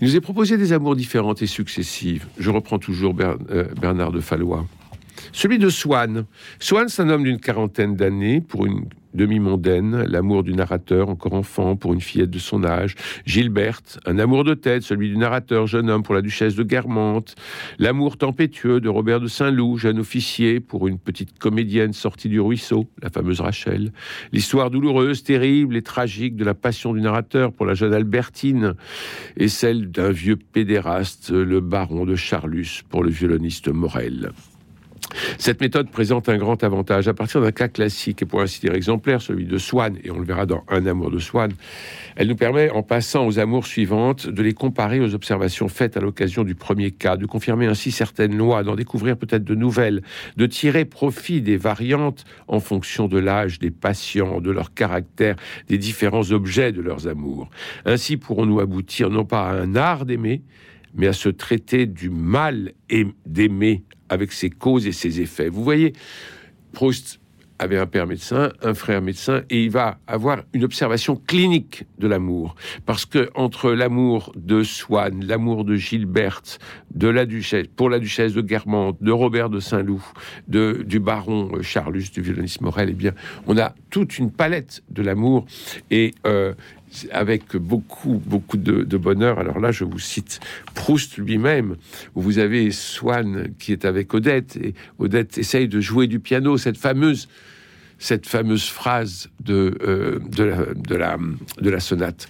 Il 0.00 0.08
nous 0.08 0.16
est 0.16 0.20
proposé 0.20 0.56
des 0.56 0.72
amours 0.72 0.96
différentes 0.96 1.42
et 1.42 1.46
successives. 1.46 2.26
Je 2.38 2.50
reprends 2.50 2.78
toujours 2.78 3.14
euh, 3.20 3.64
Bernard 3.80 4.12
de 4.12 4.20
Fallois. 4.20 4.66
Celui 5.30 5.58
de 5.58 5.68
Swann. 5.68 6.24
Swann, 6.58 6.88
c'est 6.88 7.02
un 7.02 7.08
homme 7.08 7.24
d'une 7.24 7.38
quarantaine 7.38 7.94
d'années 7.94 8.40
pour 8.40 8.66
une 8.66 8.86
demi-mondaine, 9.14 10.04
l'amour 10.04 10.42
du 10.42 10.54
narrateur, 10.54 11.08
encore 11.08 11.34
enfant, 11.34 11.76
pour 11.76 11.92
une 11.92 12.00
fillette 12.00 12.30
de 12.30 12.38
son 12.38 12.64
âge. 12.64 12.94
Gilberte, 13.26 14.00
un 14.06 14.18
amour 14.18 14.44
de 14.44 14.54
tête, 14.54 14.82
celui 14.82 15.08
du 15.10 15.16
narrateur, 15.16 15.66
jeune 15.66 15.90
homme, 15.90 16.02
pour 16.02 16.14
la 16.14 16.22
duchesse 16.22 16.54
de 16.54 16.62
Guermantes. 16.62 17.34
L'amour 17.78 18.16
tempétueux 18.16 18.80
de 18.80 18.88
Robert 18.88 19.20
de 19.20 19.26
Saint-Loup, 19.26 19.76
jeune 19.76 19.98
officier, 19.98 20.60
pour 20.60 20.88
une 20.88 20.98
petite 20.98 21.38
comédienne 21.38 21.92
sortie 21.92 22.28
du 22.28 22.40
ruisseau, 22.40 22.88
la 23.02 23.10
fameuse 23.10 23.40
Rachel. 23.40 23.92
L'histoire 24.32 24.70
douloureuse, 24.70 25.22
terrible 25.22 25.76
et 25.76 25.82
tragique 25.82 26.36
de 26.36 26.44
la 26.44 26.54
passion 26.54 26.94
du 26.94 27.00
narrateur 27.00 27.52
pour 27.52 27.66
la 27.66 27.74
jeune 27.74 27.92
Albertine, 27.92 28.74
et 29.36 29.48
celle 29.48 29.90
d'un 29.90 30.10
vieux 30.10 30.36
pédéraste, 30.36 31.30
le 31.30 31.60
baron 31.60 32.06
de 32.06 32.16
Charlus, 32.16 32.82
pour 32.88 33.04
le 33.04 33.10
violoniste 33.10 33.68
Morel. 33.68 34.32
Cette 35.38 35.60
méthode 35.60 35.90
présente 35.90 36.28
un 36.28 36.36
grand 36.36 36.62
avantage. 36.64 37.08
À 37.08 37.14
partir 37.14 37.40
d'un 37.40 37.52
cas 37.52 37.68
classique 37.68 38.22
et 38.22 38.26
pour 38.26 38.40
ainsi 38.40 38.60
dire 38.60 38.74
exemplaire, 38.74 39.20
celui 39.20 39.44
de 39.44 39.58
Swann, 39.58 39.98
et 40.04 40.10
on 40.10 40.18
le 40.18 40.24
verra 40.24 40.46
dans 40.46 40.64
Un 40.68 40.86
amour 40.86 41.10
de 41.10 41.18
Swann, 41.18 41.52
elle 42.16 42.28
nous 42.28 42.36
permet, 42.36 42.70
en 42.70 42.82
passant 42.82 43.26
aux 43.26 43.38
amours 43.38 43.66
suivantes, 43.66 44.28
de 44.28 44.42
les 44.42 44.54
comparer 44.54 45.00
aux 45.00 45.14
observations 45.14 45.68
faites 45.68 45.96
à 45.96 46.00
l'occasion 46.00 46.44
du 46.44 46.54
premier 46.54 46.90
cas, 46.90 47.16
de 47.16 47.26
confirmer 47.26 47.66
ainsi 47.66 47.90
certaines 47.90 48.36
lois, 48.36 48.62
d'en 48.62 48.76
découvrir 48.76 49.16
peut-être 49.16 49.44
de 49.44 49.54
nouvelles, 49.54 50.02
de 50.36 50.46
tirer 50.46 50.84
profit 50.84 51.40
des 51.40 51.56
variantes 51.56 52.24
en 52.48 52.60
fonction 52.60 53.08
de 53.08 53.18
l'âge 53.18 53.58
des 53.58 53.70
patients, 53.70 54.40
de 54.40 54.50
leur 54.50 54.74
caractère, 54.74 55.36
des 55.68 55.78
différents 55.78 56.30
objets 56.30 56.72
de 56.72 56.80
leurs 56.80 57.08
amours. 57.08 57.48
Ainsi 57.84 58.16
pourrons-nous 58.16 58.60
aboutir 58.60 59.10
non 59.10 59.24
pas 59.24 59.48
à 59.48 59.54
un 59.54 59.74
art 59.74 60.04
d'aimer, 60.06 60.42
mais 60.94 61.06
à 61.06 61.12
se 61.12 61.28
traiter 61.28 61.86
du 61.86 62.10
mal 62.10 62.72
d'aimer 63.26 63.84
avec 64.12 64.30
ses 64.30 64.50
causes 64.50 64.86
et 64.86 64.92
ses 64.92 65.22
effets. 65.22 65.48
Vous 65.48 65.64
voyez, 65.64 65.94
Proust 66.72 67.18
avait 67.58 67.78
un 67.78 67.86
père 67.86 68.06
médecin, 68.06 68.52
un 68.62 68.74
frère 68.74 69.00
médecin, 69.00 69.42
et 69.48 69.62
il 69.64 69.70
va 69.70 69.98
avoir 70.06 70.42
une 70.52 70.64
observation 70.64 71.16
clinique 71.16 71.84
de 71.98 72.08
l'amour. 72.08 72.56
Parce 72.84 73.06
que 73.06 73.30
entre 73.34 73.70
l'amour 73.70 74.32
de 74.36 74.64
Swann, 74.64 75.24
l'amour 75.24 75.64
de 75.64 75.76
Gilberte, 75.76 76.58
de 76.94 77.08
la 77.08 77.24
duchesse, 77.24 77.68
pour 77.74 77.88
la 77.88 77.98
duchesse 77.98 78.34
de 78.34 78.42
Guermantes, 78.42 78.98
de 79.00 79.12
Robert 79.12 79.48
de 79.48 79.60
Saint-Loup, 79.60 80.04
de, 80.48 80.84
du 80.84 80.98
baron 80.98 81.50
Charlus, 81.62 82.10
du 82.12 82.20
violoniste 82.20 82.60
Morel, 82.60 82.90
eh 82.90 82.94
bien, 82.94 83.12
on 83.46 83.56
a 83.56 83.74
toute 83.90 84.18
une 84.18 84.30
palette 84.30 84.82
de 84.90 85.02
l'amour. 85.02 85.46
Et 85.90 86.12
euh, 86.26 86.52
avec 87.10 87.56
beaucoup, 87.56 88.22
beaucoup 88.24 88.56
de, 88.56 88.96
bonheur. 88.96 89.38
Alors 89.38 89.60
là, 89.60 89.70
je 89.70 89.84
vous 89.84 89.98
cite 89.98 90.40
Proust 90.74 91.18
lui-même, 91.18 91.76
où 92.14 92.22
vous 92.22 92.38
avez 92.38 92.70
Swann 92.70 93.54
qui 93.58 93.72
est 93.72 93.84
avec 93.84 94.12
Odette, 94.14 94.56
et 94.56 94.74
Odette 94.98 95.38
essaye 95.38 95.68
de 95.68 95.80
jouer 95.80 96.06
du 96.06 96.20
piano, 96.20 96.58
cette 96.58 96.78
fameuse, 96.78 97.28
cette 97.98 98.26
fameuse 98.26 98.68
phrase 98.68 99.30
de, 99.40 99.76
euh, 99.82 100.18
de, 100.28 100.94
la, 100.94 101.18
de 101.60 101.70
la 101.70 101.80
sonate 101.80 102.28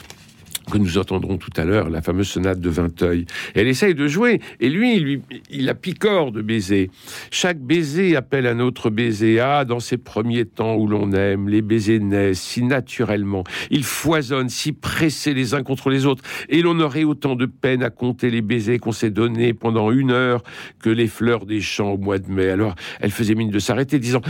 que 0.70 0.78
nous 0.78 0.98
entendrons 0.98 1.38
tout 1.38 1.50
à 1.56 1.64
l'heure, 1.64 1.90
la 1.90 2.02
fameuse 2.02 2.28
sonate 2.28 2.60
de 2.60 2.70
Vinteuil. 2.70 3.26
Elle 3.54 3.68
essaye 3.68 3.94
de 3.94 4.06
jouer, 4.06 4.40
et 4.60 4.68
lui, 4.68 4.96
il, 4.96 5.04
lui, 5.04 5.22
il 5.50 5.68
a 5.68 5.74
picore 5.74 6.32
de 6.32 6.42
baiser. 6.42 6.90
Chaque 7.30 7.58
baiser 7.58 8.16
appelle 8.16 8.46
un 8.46 8.60
autre 8.60 8.90
baiser. 8.90 9.40
Ah, 9.40 9.64
dans 9.64 9.80
ces 9.80 9.96
premiers 9.96 10.44
temps 10.44 10.76
où 10.76 10.86
l'on 10.86 11.12
aime, 11.12 11.48
les 11.48 11.62
baisers 11.62 12.00
naissent 12.00 12.40
si 12.40 12.62
naturellement. 12.62 13.44
Ils 13.70 13.84
foisonnent, 13.84 14.48
si 14.48 14.72
pressés 14.72 15.34
les 15.34 15.54
uns 15.54 15.62
contre 15.62 15.90
les 15.90 16.06
autres, 16.06 16.22
et 16.48 16.62
l'on 16.62 16.78
aurait 16.80 17.04
autant 17.04 17.34
de 17.34 17.46
peine 17.46 17.82
à 17.82 17.90
compter 17.90 18.30
les 18.30 18.42
baisers 18.42 18.78
qu'on 18.78 18.92
s'est 18.92 19.10
donnés 19.10 19.54
pendant 19.54 19.90
une 19.90 20.10
heure 20.10 20.42
que 20.80 20.90
les 20.90 21.06
fleurs 21.06 21.46
des 21.46 21.60
champs 21.60 21.92
au 21.92 21.98
mois 21.98 22.18
de 22.18 22.30
mai. 22.30 22.48
Alors, 22.48 22.74
elle 23.00 23.10
faisait 23.10 23.34
mine 23.34 23.50
de 23.50 23.58
s'arrêter, 23.58 23.98
disant 23.98 24.22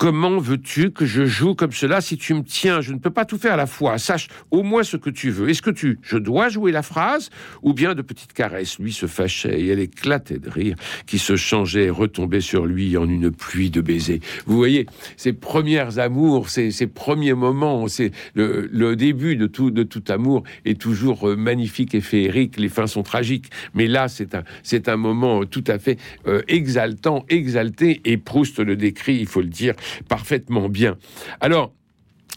Comment 0.00 0.38
veux-tu 0.38 0.92
que 0.92 1.04
je 1.04 1.26
joue 1.26 1.54
comme 1.54 1.72
cela 1.72 2.00
si 2.00 2.16
tu 2.16 2.32
me 2.32 2.42
tiens? 2.42 2.80
Je 2.80 2.94
ne 2.94 2.98
peux 2.98 3.10
pas 3.10 3.26
tout 3.26 3.36
faire 3.36 3.52
à 3.52 3.56
la 3.58 3.66
fois. 3.66 3.98
Sache 3.98 4.28
au 4.50 4.62
moins 4.62 4.82
ce 4.82 4.96
que 4.96 5.10
tu 5.10 5.28
veux. 5.28 5.50
Est-ce 5.50 5.60
que 5.60 5.68
tu, 5.68 5.98
je 6.00 6.16
dois 6.16 6.48
jouer 6.48 6.72
la 6.72 6.80
phrase 6.80 7.28
ou 7.60 7.74
bien 7.74 7.94
de 7.94 8.00
petites 8.00 8.32
caresses? 8.32 8.78
Lui 8.78 8.94
se 8.94 9.04
fâchait 9.04 9.60
et 9.60 9.68
elle 9.68 9.78
éclatait 9.78 10.38
de 10.38 10.48
rire, 10.48 10.76
qui 11.04 11.18
se 11.18 11.36
changeait 11.36 11.84
et 11.84 11.90
retombait 11.90 12.40
sur 12.40 12.64
lui 12.64 12.96
en 12.96 13.06
une 13.06 13.30
pluie 13.30 13.68
de 13.68 13.82
baisers. 13.82 14.20
Vous 14.46 14.56
voyez, 14.56 14.86
ces 15.18 15.34
premières 15.34 15.98
amours, 15.98 16.48
ces, 16.48 16.70
ces 16.70 16.86
premiers 16.86 17.34
moments, 17.34 17.86
c'est 17.86 18.12
le, 18.32 18.96
début 18.96 19.36
de 19.36 19.46
tout, 19.46 19.70
de 19.70 19.82
tout 19.82 20.04
amour 20.08 20.44
est 20.64 20.80
toujours 20.80 21.28
euh, 21.28 21.36
magnifique 21.36 21.94
et 21.94 22.00
féerique. 22.00 22.58
Les 22.58 22.70
fins 22.70 22.86
sont 22.86 23.02
tragiques, 23.02 23.50
mais 23.74 23.86
là, 23.86 24.08
c'est 24.08 24.34
un, 24.34 24.44
c'est 24.62 24.88
un 24.88 24.96
moment 24.96 25.44
tout 25.44 25.64
à 25.66 25.78
fait 25.78 25.98
euh, 26.26 26.40
exaltant, 26.48 27.26
exalté. 27.28 28.00
Et 28.06 28.16
Proust 28.16 28.60
le 28.60 28.76
décrit, 28.76 29.16
il 29.16 29.26
faut 29.26 29.42
le 29.42 29.48
dire, 29.48 29.74
parfaitement 30.08 30.68
bien. 30.68 30.96
Alors, 31.40 31.72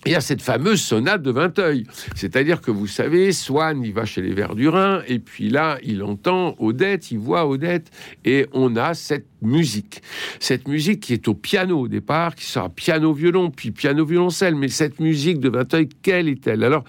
il 0.05 0.12
y 0.12 0.15
a 0.15 0.22
cette 0.22 0.41
fameuse 0.41 0.81
sonate 0.81 1.22
de 1.22 1.31
Vinteuil. 1.31 1.86
C'est-à-dire 2.13 2.59
que 2.59 2.72
vous 2.72 2.87
savez, 2.87 3.31
Swann, 3.31 3.83
il 3.83 3.94
va 3.94 4.03
chez 4.03 4.22
les 4.22 4.33
Verdurins, 4.33 5.01
et 5.07 5.20
puis 5.20 5.50
là, 5.50 5.77
il 5.81 6.03
entend 6.03 6.55
Odette, 6.59 7.11
il 7.11 7.20
voit 7.20 7.48
Odette, 7.48 7.89
et 8.25 8.48
on 8.51 8.75
a 8.75 8.96
cette 8.96 9.27
musique. 9.42 10.01
Cette 10.39 10.68
musique 10.68 11.00
qui 11.00 11.13
est 11.13 11.27
au 11.29 11.33
piano 11.33 11.79
au 11.79 11.87
départ, 11.87 12.35
qui 12.35 12.46
sera 12.46 12.68
piano-violon, 12.70 13.50
puis 13.50 13.72
piano-violoncelle. 13.72 14.55
Mais 14.55 14.68
cette 14.68 15.00
musique 15.00 15.39
de 15.39 15.50
Vinteuil, 15.50 15.87
quelle 16.01 16.27
est-elle? 16.27 16.63
Alors, 16.66 16.83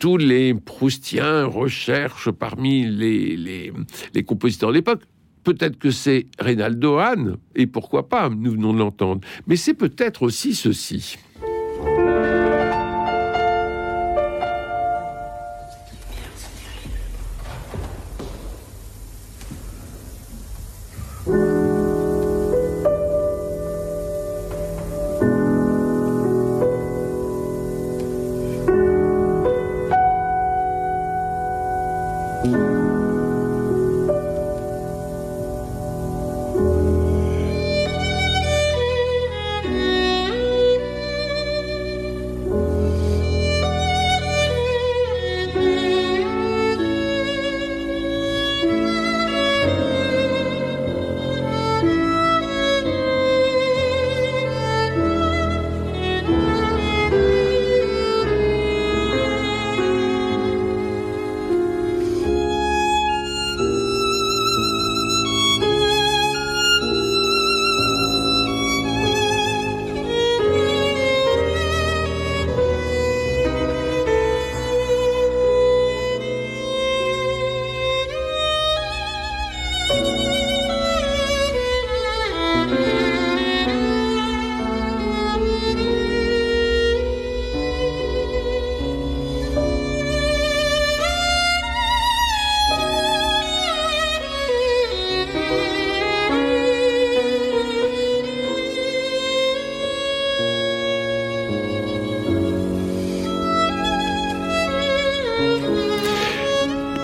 tous 0.00 0.16
les 0.16 0.54
Proustiens 0.54 1.44
recherchent 1.44 2.30
parmi 2.30 2.86
les, 2.86 3.36
les, 3.36 3.72
les 4.14 4.22
compositeurs 4.24 4.70
de 4.70 4.74
l'époque 4.74 5.02
Peut-être 5.48 5.78
que 5.78 5.90
c'est 5.90 6.26
Reynaldo 6.38 6.98
Hahn, 6.98 7.38
et 7.56 7.66
pourquoi 7.66 8.06
pas, 8.06 8.28
nous 8.28 8.50
venons 8.50 8.74
de 8.74 8.80
l'entendre. 8.80 9.22
Mais 9.46 9.56
c'est 9.56 9.72
peut-être 9.72 10.20
aussi 10.20 10.54
ceci. 10.54 11.16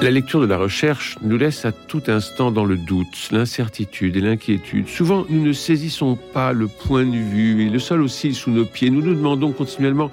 La 0.05 0.11
lecture 0.11 0.43
de 0.43 0.45
la 0.45 0.59
recherche 0.59 1.17
nous 1.23 1.38
laisse 1.38 1.64
à 1.64 1.73
tout 1.73 2.03
instant 2.09 2.51
dans 2.51 2.67
le 2.67 2.77
doute, 2.77 3.31
l'incertitude 3.33 4.19
et 4.19 4.21
l'inquiétude. 4.21 4.87
Souvent, 4.87 5.25
nous 5.31 5.43
ne 5.43 5.55
saisissons 5.55 6.19
pas 6.35 6.53
le 6.53 6.69
point 6.69 7.07
de 7.07 7.17
vue 7.17 7.62
et 7.62 7.71
le 7.71 7.79
sol 7.79 8.03
oscille 8.03 8.35
sous 8.35 8.51
nos 8.51 8.67
pieds. 8.67 8.90
Nous 8.90 9.01
nous 9.01 9.14
demandons 9.14 9.53
continuellement 9.53 10.11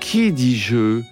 qui 0.00 0.32
dit 0.32 0.56
je 0.56 1.02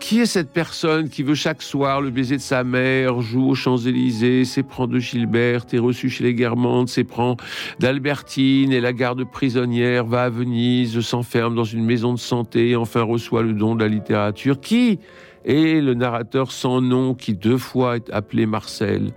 qui 0.00 0.20
est 0.20 0.26
cette 0.26 0.52
personne 0.52 1.08
qui 1.08 1.22
veut 1.22 1.36
chaque 1.36 1.62
soir 1.62 2.00
le 2.00 2.10
baiser 2.10 2.36
de 2.36 2.42
sa 2.42 2.64
mère, 2.64 3.20
joue 3.20 3.48
aux 3.48 3.54
Champs-Élysées, 3.54 4.44
s'éprend 4.44 4.88
de 4.88 4.98
Gilberte, 4.98 5.72
est 5.72 5.78
reçu 5.78 6.10
chez 6.10 6.24
les 6.24 6.34
Guermantes, 6.34 6.88
s'éprend 6.88 7.36
d'Albertine 7.78 8.72
et 8.72 8.80
la 8.80 8.92
garde 8.92 9.22
prisonnière, 9.24 10.04
va 10.04 10.24
à 10.24 10.30
Venise, 10.30 11.00
s'enferme 11.00 11.54
dans 11.54 11.64
une 11.64 11.84
maison 11.84 12.12
de 12.12 12.18
santé, 12.18 12.74
enfin 12.74 13.02
reçoit 13.02 13.42
le 13.42 13.52
don 13.52 13.76
de 13.76 13.82
la 13.82 13.88
littérature. 13.88 14.60
Qui 14.60 14.98
et 15.44 15.80
le 15.80 15.94
narrateur 15.94 16.52
sans 16.52 16.80
nom 16.80 17.14
qui 17.14 17.34
deux 17.34 17.58
fois 17.58 17.96
est 17.96 18.10
appelé 18.10 18.46
Marcel 18.46 19.12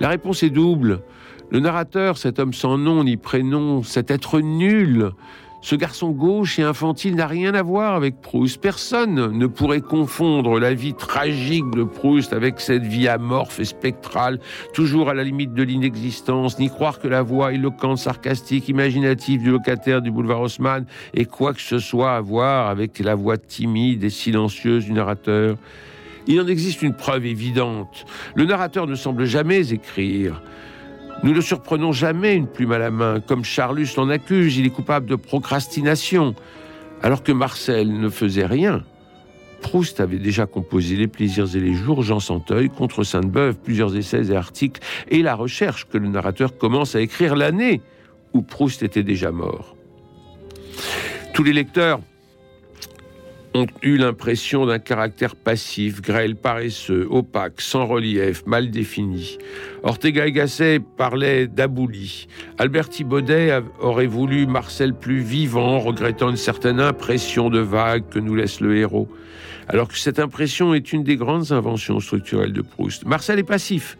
La 0.00 0.08
réponse 0.08 0.42
est 0.42 0.50
double. 0.50 1.00
Le 1.50 1.60
narrateur, 1.60 2.16
cet 2.16 2.38
homme 2.38 2.54
sans 2.54 2.78
nom 2.78 3.04
ni 3.04 3.16
prénom, 3.16 3.82
cet 3.82 4.10
être 4.10 4.40
nul, 4.40 5.10
Ce 5.64 5.76
garçon 5.76 6.10
gauche 6.10 6.58
et 6.58 6.64
infantile 6.64 7.14
n'a 7.14 7.28
rien 7.28 7.54
à 7.54 7.62
voir 7.62 7.94
avec 7.94 8.20
Proust. 8.20 8.60
Personne 8.60 9.38
ne 9.38 9.46
pourrait 9.46 9.80
confondre 9.80 10.58
la 10.58 10.74
vie 10.74 10.92
tragique 10.92 11.70
de 11.70 11.84
Proust 11.84 12.32
avec 12.32 12.58
cette 12.58 12.82
vie 12.82 13.06
amorphe 13.06 13.60
et 13.60 13.64
spectrale, 13.64 14.40
toujours 14.74 15.08
à 15.08 15.14
la 15.14 15.22
limite 15.22 15.54
de 15.54 15.62
l'inexistence, 15.62 16.58
ni 16.58 16.68
croire 16.68 16.98
que 16.98 17.06
la 17.06 17.22
voix 17.22 17.52
éloquente, 17.52 17.98
sarcastique, 17.98 18.68
imaginative 18.68 19.40
du 19.40 19.52
locataire 19.52 20.02
du 20.02 20.10
boulevard 20.10 20.40
Haussmann 20.40 20.84
ait 21.14 21.26
quoi 21.26 21.54
que 21.54 21.62
ce 21.62 21.78
soit 21.78 22.16
à 22.16 22.20
voir 22.20 22.68
avec 22.68 22.98
la 22.98 23.14
voix 23.14 23.38
timide 23.38 24.02
et 24.02 24.10
silencieuse 24.10 24.86
du 24.86 24.92
narrateur. 24.92 25.56
Il 26.26 26.40
en 26.40 26.48
existe 26.48 26.82
une 26.82 26.94
preuve 26.94 27.24
évidente. 27.24 28.04
Le 28.34 28.46
narrateur 28.46 28.88
ne 28.88 28.96
semble 28.96 29.26
jamais 29.26 29.72
écrire. 29.72 30.42
Nous 31.22 31.32
ne 31.32 31.40
surprenons 31.40 31.92
jamais 31.92 32.34
une 32.34 32.48
plume 32.48 32.72
à 32.72 32.78
la 32.78 32.90
main, 32.90 33.20
comme 33.20 33.44
Charlus 33.44 33.88
l'en 33.96 34.08
accuse, 34.08 34.56
il 34.56 34.66
est 34.66 34.70
coupable 34.70 35.06
de 35.06 35.14
procrastination, 35.14 36.34
alors 37.00 37.22
que 37.22 37.30
Marcel 37.30 37.92
ne 38.00 38.08
faisait 38.08 38.46
rien. 38.46 38.82
Proust 39.60 40.00
avait 40.00 40.18
déjà 40.18 40.46
composé 40.46 40.96
Les 40.96 41.06
plaisirs 41.06 41.54
et 41.54 41.60
les 41.60 41.74
jours, 41.74 42.02
Jean 42.02 42.18
Santeuil, 42.18 42.68
contre 42.68 43.04
Sainte-Beuve, 43.04 43.56
plusieurs 43.62 43.96
essais 43.96 44.26
et 44.26 44.36
articles, 44.36 44.80
et 45.08 45.22
la 45.22 45.36
recherche 45.36 45.86
que 45.86 45.96
le 45.96 46.08
narrateur 46.08 46.58
commence 46.58 46.96
à 46.96 47.00
écrire 47.00 47.36
l'année 47.36 47.80
où 48.32 48.42
Proust 48.42 48.82
était 48.82 49.04
déjà 49.04 49.30
mort. 49.30 49.76
Tous 51.34 51.44
les 51.44 51.52
lecteurs 51.52 52.00
ont 53.54 53.66
eu 53.82 53.96
l'impression 53.96 54.66
d'un 54.66 54.78
caractère 54.78 55.36
passif, 55.36 56.00
grêle, 56.00 56.36
paresseux, 56.36 57.06
opaque, 57.10 57.60
sans 57.60 57.86
relief, 57.86 58.44
mal 58.46 58.70
défini. 58.70 59.38
Ortega 59.82 60.24
parlait 60.96 61.46
d'abouli. 61.46 62.28
Alberti 62.58 63.04
Baudet 63.04 63.60
aurait 63.80 64.06
voulu 64.06 64.46
Marcel 64.46 64.94
plus 64.94 65.20
vivant, 65.20 65.78
regrettant 65.78 66.30
une 66.30 66.36
certaine 66.36 66.80
impression 66.80 67.50
de 67.50 67.60
vague 67.60 68.08
que 68.08 68.18
nous 68.18 68.34
laisse 68.34 68.60
le 68.60 68.76
héros. 68.76 69.08
Alors 69.68 69.88
que 69.88 69.98
cette 69.98 70.18
impression 70.18 70.74
est 70.74 70.92
une 70.92 71.04
des 71.04 71.16
grandes 71.16 71.52
inventions 71.52 72.00
structurelles 72.00 72.52
de 72.52 72.62
Proust. 72.62 73.04
Marcel 73.06 73.38
est 73.38 73.44
passif 73.44 73.96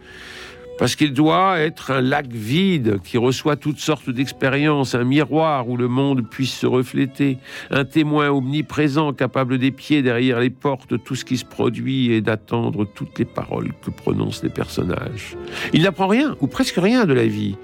parce 0.79 0.97
qu'il 0.97 1.13
doit 1.13 1.61
être 1.61 1.91
un 1.91 2.01
lac 2.01 2.27
vide 2.29 3.01
qui 3.03 3.19
reçoit 3.19 3.57
toutes 3.57 3.79
sortes 3.79 4.11
d'expériences, 4.11 4.95
un 4.95 5.05
miroir 5.05 5.69
où 5.69 5.77
le 5.77 5.89
monde 5.89 6.29
puisse 6.29 6.55
se 6.55 6.67
refléter, 6.67 7.39
un 7.71 7.85
témoin 7.85 8.31
omniprésent 8.31 9.13
capable 9.13 9.59
d'épier 9.59 10.03
derrière 10.03 10.41
les 10.41 10.51
portes 10.51 11.03
tout 11.05 11.15
ce 11.15 11.25
qui 11.25 11.37
se 11.37 11.45
produit 11.45 12.13
et 12.13 12.21
d'attendre 12.21 12.85
toutes 12.85 13.19
les 13.19 13.25
paroles 13.25 13.73
que 13.83 13.91
prononcent 13.91 14.43
les 14.43 14.51
personnages. 14.51 15.37
Il 15.73 15.83
n'apprend 15.83 16.09
rien, 16.09 16.37
ou 16.41 16.47
presque 16.47 16.77
rien 16.77 17.05
de 17.05 17.13
la 17.13 17.27
vie. 17.27 17.57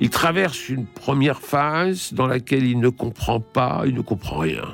Il 0.00 0.10
traverse 0.10 0.68
une 0.68 0.86
première 0.86 1.40
phase 1.40 2.12
dans 2.12 2.26
laquelle 2.26 2.64
il 2.64 2.78
ne 2.78 2.88
comprend 2.88 3.40
pas, 3.40 3.82
il 3.86 3.94
ne 3.94 4.00
comprend 4.00 4.38
rien. 4.38 4.64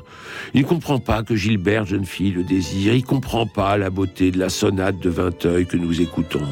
Il 0.53 0.63
ne 0.63 0.67
comprend 0.67 0.99
pas 0.99 1.23
que 1.23 1.35
Gilbert, 1.35 1.87
jeune 1.87 2.05
fille, 2.05 2.33
le 2.33 2.45
désire. 2.45 2.95
Il 2.95 3.03
ne 3.03 3.07
comprend 3.07 3.47
pas 3.47 3.77
la 3.77 3.91
beauté 3.91 4.31
de 4.31 4.39
la 4.39 4.49
sonate 4.49 4.99
de 5.01 5.11
Vinteuil 5.11 5.67
que 5.67 5.77
nous 5.77 6.01
écoutons. 6.01 6.47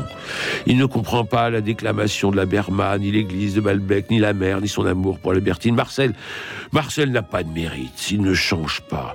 Il 0.66 0.76
ne 0.76 0.86
comprend 0.86 1.21
pas 1.24 1.50
la 1.50 1.60
déclamation 1.60 2.30
de 2.30 2.36
la 2.36 2.46
Berma, 2.46 2.98
ni 2.98 3.10
l'église 3.10 3.54
de 3.54 3.60
Balbec, 3.60 4.10
ni 4.10 4.18
la 4.18 4.32
mer, 4.32 4.60
ni 4.60 4.68
son 4.68 4.86
amour 4.86 5.18
pour 5.18 5.32
Albertine. 5.32 5.74
Marcel, 5.74 6.12
Marcel 6.72 7.10
n'a 7.10 7.22
pas 7.22 7.42
de 7.42 7.50
mérite. 7.50 8.10
Il 8.10 8.22
ne 8.22 8.34
change 8.34 8.80
pas. 8.82 9.14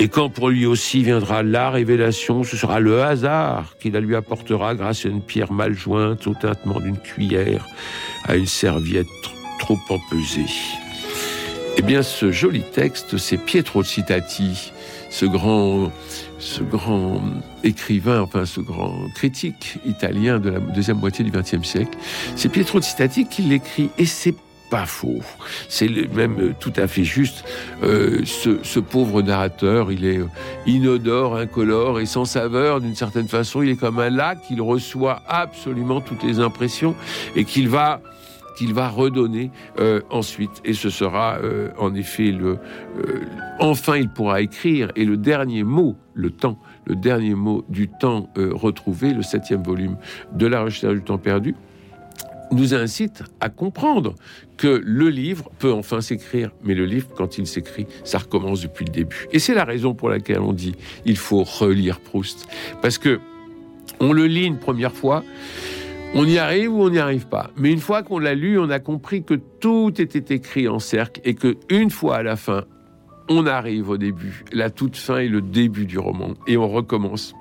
Et 0.00 0.08
quand 0.08 0.28
pour 0.28 0.48
lui 0.50 0.64
aussi 0.64 1.02
viendra 1.02 1.42
la 1.42 1.70
révélation, 1.70 2.44
ce 2.44 2.56
sera 2.56 2.78
le 2.78 3.02
hasard 3.02 3.74
qui 3.80 3.90
la 3.90 3.98
lui 3.98 4.14
apportera 4.14 4.76
grâce 4.76 5.04
à 5.04 5.08
une 5.08 5.22
pierre 5.22 5.52
mal 5.52 5.74
jointe 5.74 6.24
au 6.28 6.34
tintement 6.34 6.78
d'une 6.78 6.98
cuillère, 6.98 7.66
à 8.24 8.36
une 8.36 8.46
serviette 8.46 9.06
trop 9.58 9.78
empesée. 9.88 10.46
Eh 11.76 11.82
bien, 11.82 12.02
ce 12.02 12.30
joli 12.30 12.62
texte, 12.62 13.18
c'est 13.18 13.38
Pietro 13.38 13.82
Citati, 13.82 14.72
ce 15.10 15.26
grand, 15.26 15.92
ce 16.38 16.62
grand 16.62 17.20
écrivain, 17.64 18.20
enfin 18.20 18.46
ce 18.46 18.60
grand 18.60 19.08
critique 19.14 19.78
italien 19.84 20.38
de 20.38 20.50
la 20.50 20.60
deuxième 20.60 20.98
moitié 20.98 21.24
du 21.24 21.30
XXe 21.30 21.62
siècle. 21.62 21.98
C'est 22.36 22.48
Pietro 22.48 22.80
Citati 22.80 23.26
qui 23.26 23.42
l'écrit 23.42 23.90
et 23.98 24.06
c'est 24.06 24.34
pas 24.70 24.86
faux. 24.86 25.20
C'est 25.68 25.88
même 26.14 26.54
tout 26.60 26.72
à 26.76 26.86
fait 26.86 27.04
juste. 27.04 27.44
Euh, 27.82 28.20
ce, 28.24 28.58
ce, 28.62 28.80
pauvre 28.80 29.22
narrateur, 29.22 29.90
il 29.90 30.04
est 30.04 30.20
inodore, 30.66 31.36
incolore 31.36 32.00
et 32.00 32.06
sans 32.06 32.24
saveur 32.24 32.80
d'une 32.80 32.94
certaine 32.94 33.28
façon. 33.28 33.62
Il 33.62 33.70
est 33.70 33.76
comme 33.76 33.98
un 33.98 34.10
lac, 34.10 34.38
il 34.50 34.60
reçoit 34.60 35.22
absolument 35.26 36.00
toutes 36.00 36.22
les 36.22 36.38
impressions 36.38 36.94
et 37.34 37.44
qu'il 37.44 37.68
va 37.68 38.00
qu'il 38.58 38.74
va 38.74 38.88
redonner 38.88 39.52
euh, 39.78 40.00
ensuite. 40.10 40.60
Et 40.64 40.72
ce 40.72 40.90
sera 40.90 41.38
euh, 41.38 41.70
en 41.78 41.94
effet 41.94 42.32
le... 42.32 42.58
Euh, 42.98 43.20
enfin, 43.60 43.96
il 43.96 44.08
pourra 44.08 44.40
écrire. 44.40 44.90
Et 44.96 45.04
le 45.04 45.16
dernier 45.16 45.62
mot, 45.62 45.96
le 46.14 46.30
temps, 46.30 46.58
le 46.84 46.96
dernier 46.96 47.34
mot 47.34 47.64
du 47.68 47.88
temps 47.88 48.30
retrouvé, 48.36 49.14
le 49.14 49.22
septième 49.22 49.62
volume 49.62 49.96
de 50.32 50.46
La 50.46 50.62
recherche 50.62 50.94
du 50.94 51.02
temps 51.02 51.18
perdu, 51.18 51.54
nous 52.50 52.74
incite 52.74 53.22
à 53.40 53.48
comprendre 53.48 54.14
que 54.56 54.82
le 54.84 55.08
livre 55.08 55.50
peut 55.58 55.72
enfin 55.72 56.00
s'écrire, 56.00 56.50
mais 56.64 56.74
le 56.74 56.86
livre, 56.86 57.08
quand 57.14 57.38
il 57.38 57.46
s'écrit, 57.46 57.86
ça 58.04 58.18
recommence 58.18 58.62
depuis 58.62 58.86
le 58.86 58.90
début. 58.90 59.28
Et 59.32 59.38
c'est 59.38 59.54
la 59.54 59.64
raison 59.64 59.94
pour 59.94 60.08
laquelle 60.08 60.40
on 60.40 60.54
dit 60.54 60.74
il 61.04 61.18
faut 61.18 61.44
relire 61.44 62.00
Proust, 62.00 62.48
parce 62.80 62.98
que 62.98 63.20
on 64.00 64.12
le 64.12 64.26
lit 64.26 64.46
une 64.46 64.58
première 64.58 64.92
fois, 64.92 65.24
on 66.14 66.24
y 66.24 66.38
arrive 66.38 66.72
ou 66.72 66.82
on 66.82 66.90
n'y 66.90 66.98
arrive 66.98 67.26
pas. 67.26 67.50
Mais 67.56 67.70
une 67.72 67.80
fois 67.80 68.02
qu'on 68.02 68.18
l'a 68.18 68.34
lu, 68.34 68.58
on 68.58 68.70
a 68.70 68.78
compris 68.78 69.22
que 69.22 69.34
tout 69.34 69.92
était 70.00 70.34
écrit 70.34 70.68
en 70.68 70.78
cercle 70.78 71.20
et 71.24 71.34
que 71.34 71.56
une 71.68 71.90
fois 71.90 72.16
à 72.16 72.22
la 72.22 72.36
fin, 72.36 72.64
on 73.28 73.46
arrive 73.46 73.90
au 73.90 73.98
début, 73.98 74.44
la 74.52 74.70
toute 74.70 74.96
fin 74.96 75.18
et 75.18 75.28
le 75.28 75.42
début 75.42 75.84
du 75.84 75.98
roman, 75.98 76.34
et 76.46 76.56
on 76.56 76.68
recommence 76.68 77.34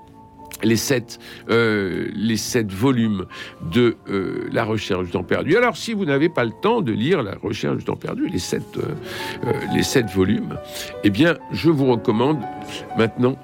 les 0.63 0.75
sept, 0.75 1.19
euh, 1.49 2.08
les 2.15 2.38
sept 2.38 2.71
volumes 2.71 3.25
de 3.71 3.95
euh, 4.10 4.47
La 4.51 4.63
recherche 4.63 5.06
du 5.06 5.12
temps 5.12 5.23
perdu. 5.23 5.56
Alors, 5.56 5.77
si 5.77 5.93
vous 5.93 6.06
n'avez 6.06 6.30
pas 6.30 6.45
le 6.45 6.51
temps 6.51 6.82
de 6.82 6.91
lire 6.91 7.21
La 7.21 7.36
recherche 7.36 7.77
du 7.77 7.84
temps 7.84 7.95
perdu, 7.95 8.27
les 8.27 8.39
sept, 8.39 8.63
euh, 8.77 9.51
les 9.73 9.84
sept 9.84 10.08
volumes, 10.08 10.58
eh 11.03 11.10
bien, 11.10 11.38
je 11.51 11.69
vous 11.69 11.86
recommande 11.86 12.39
maintenant 12.97 13.38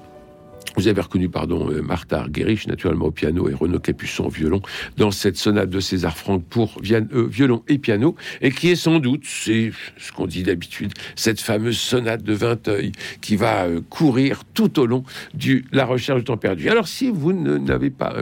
vous 0.76 0.88
avez 0.88 1.00
reconnu, 1.00 1.28
pardon, 1.28 1.70
euh, 1.70 1.82
Martha 1.82 2.20
Argerich, 2.20 2.66
naturellement 2.66 3.06
au 3.06 3.10
piano, 3.10 3.48
et 3.48 3.54
Renaud 3.54 3.78
Capuçon 3.78 4.24
au 4.26 4.30
violon, 4.30 4.60
dans 4.96 5.10
cette 5.10 5.36
sonate 5.36 5.70
de 5.70 5.80
César 5.80 6.16
Franck 6.16 6.44
pour 6.44 6.80
euh, 6.90 7.26
violon 7.28 7.62
et 7.68 7.78
piano, 7.78 8.16
et 8.40 8.50
qui 8.50 8.70
est 8.70 8.76
sans 8.76 8.98
doute, 8.98 9.22
c'est 9.24 9.72
ce 9.98 10.12
qu'on 10.12 10.26
dit 10.26 10.42
d'habitude, 10.42 10.92
cette 11.14 11.40
fameuse 11.40 11.78
sonate 11.78 12.22
de 12.22 12.32
Vinteuil 12.32 12.92
qui 13.20 13.36
va 13.36 13.64
euh, 13.64 13.80
courir 13.88 14.42
tout 14.52 14.80
au 14.80 14.86
long 14.86 15.04
de 15.34 15.62
La 15.72 15.84
recherche 15.84 16.20
du 16.20 16.24
temps 16.24 16.36
perdu. 16.36 16.68
Alors, 16.68 16.88
si 16.88 17.10
vous 17.10 17.32
n'avez 17.32 17.90
pas 17.90 18.14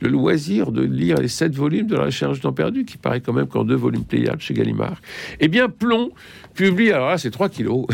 le 0.00 0.08
loisir 0.08 0.72
de 0.72 0.82
lire 0.82 1.18
les 1.18 1.28
sept 1.28 1.54
volumes 1.54 1.86
de 1.86 1.96
La 1.96 2.04
recherche 2.04 2.34
du 2.34 2.40
temps 2.40 2.52
perdu, 2.52 2.84
qui 2.84 2.96
paraît 2.96 3.20
quand 3.20 3.32
même 3.32 3.46
qu'en 3.48 3.64
deux 3.64 3.74
volumes 3.74 4.04
playables 4.04 4.40
chez 4.40 4.54
Gallimard, 4.54 5.00
eh 5.40 5.48
bien, 5.48 5.68
Plomb 5.68 6.10
publie, 6.54 6.90
alors 6.90 7.08
là, 7.08 7.18
c'est 7.18 7.30
3 7.30 7.48
kilos, 7.48 7.86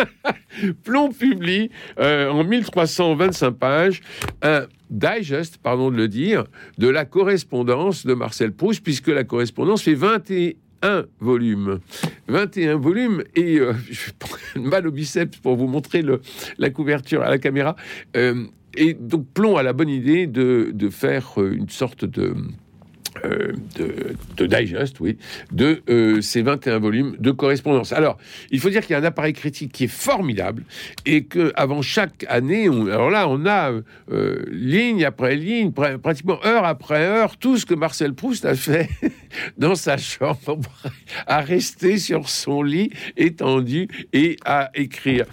Plomb 0.84 1.10
publie 1.10 1.70
en 1.98 2.44
1320 2.44 3.29
25 3.30 3.50
pages, 3.52 4.02
un 4.42 4.66
digest, 4.90 5.58
pardon 5.58 5.90
de 5.90 5.96
le 5.96 6.08
dire, 6.08 6.44
de 6.78 6.88
la 6.88 7.04
correspondance 7.04 8.04
de 8.04 8.14
Marcel 8.14 8.52
Proust, 8.52 8.82
puisque 8.82 9.08
la 9.08 9.24
correspondance 9.24 9.82
fait 9.82 9.94
21 9.94 11.04
volumes. 11.20 11.78
21 12.26 12.76
volumes, 12.76 13.22
et 13.36 13.60
euh, 13.60 13.72
je 13.90 14.10
prends 14.18 14.36
mal 14.56 14.86
au 14.86 14.90
biceps 14.90 15.38
pour 15.38 15.56
vous 15.56 15.68
montrer 15.68 16.04
la 16.58 16.70
couverture 16.70 17.22
à 17.22 17.30
la 17.30 17.38
caméra. 17.38 17.76
Euh, 18.16 18.46
et 18.76 18.94
donc, 18.94 19.26
Plomb 19.32 19.56
a 19.56 19.62
la 19.62 19.72
bonne 19.72 19.88
idée 19.88 20.26
de, 20.26 20.70
de 20.72 20.90
faire 20.90 21.34
une 21.38 21.68
sorte 21.68 22.04
de 22.04 22.34
euh, 23.24 23.52
de, 24.36 24.46
digest, 24.46 25.00
oui, 25.00 25.18
de 25.52 25.82
euh, 25.88 26.20
ces 26.20 26.42
21 26.42 26.78
volumes 26.78 27.16
de 27.18 27.30
correspondance. 27.30 27.92
Alors, 27.92 28.18
il 28.50 28.60
faut 28.60 28.70
dire 28.70 28.82
qu'il 28.82 28.92
y 28.92 28.94
a 28.94 28.98
un 28.98 29.04
appareil 29.04 29.32
critique 29.32 29.72
qui 29.72 29.84
est 29.84 29.92
formidable 29.92 30.64
et 31.06 31.24
que 31.24 31.52
avant 31.54 31.82
chaque 31.82 32.24
année, 32.28 32.66
alors 32.66 33.10
là, 33.10 33.28
on 33.28 33.46
a 33.46 33.72
euh, 34.10 34.44
ligne 34.50 35.04
après 35.04 35.36
ligne, 35.36 35.72
pratiquement 35.72 36.44
heure 36.44 36.64
après 36.64 37.04
heure, 37.04 37.36
tout 37.36 37.58
ce 37.58 37.66
que 37.66 37.74
Marcel 37.74 38.14
Proust 38.14 38.44
a 38.44 38.54
fait 38.54 38.88
dans 39.58 39.74
sa 39.74 39.96
chambre, 39.96 40.70
à 41.26 41.40
rester 41.40 41.98
sur 41.98 42.28
son 42.28 42.62
lit 42.62 42.90
étendu 43.16 43.88
et 44.12 44.36
à 44.44 44.70
écrire. 44.74 45.26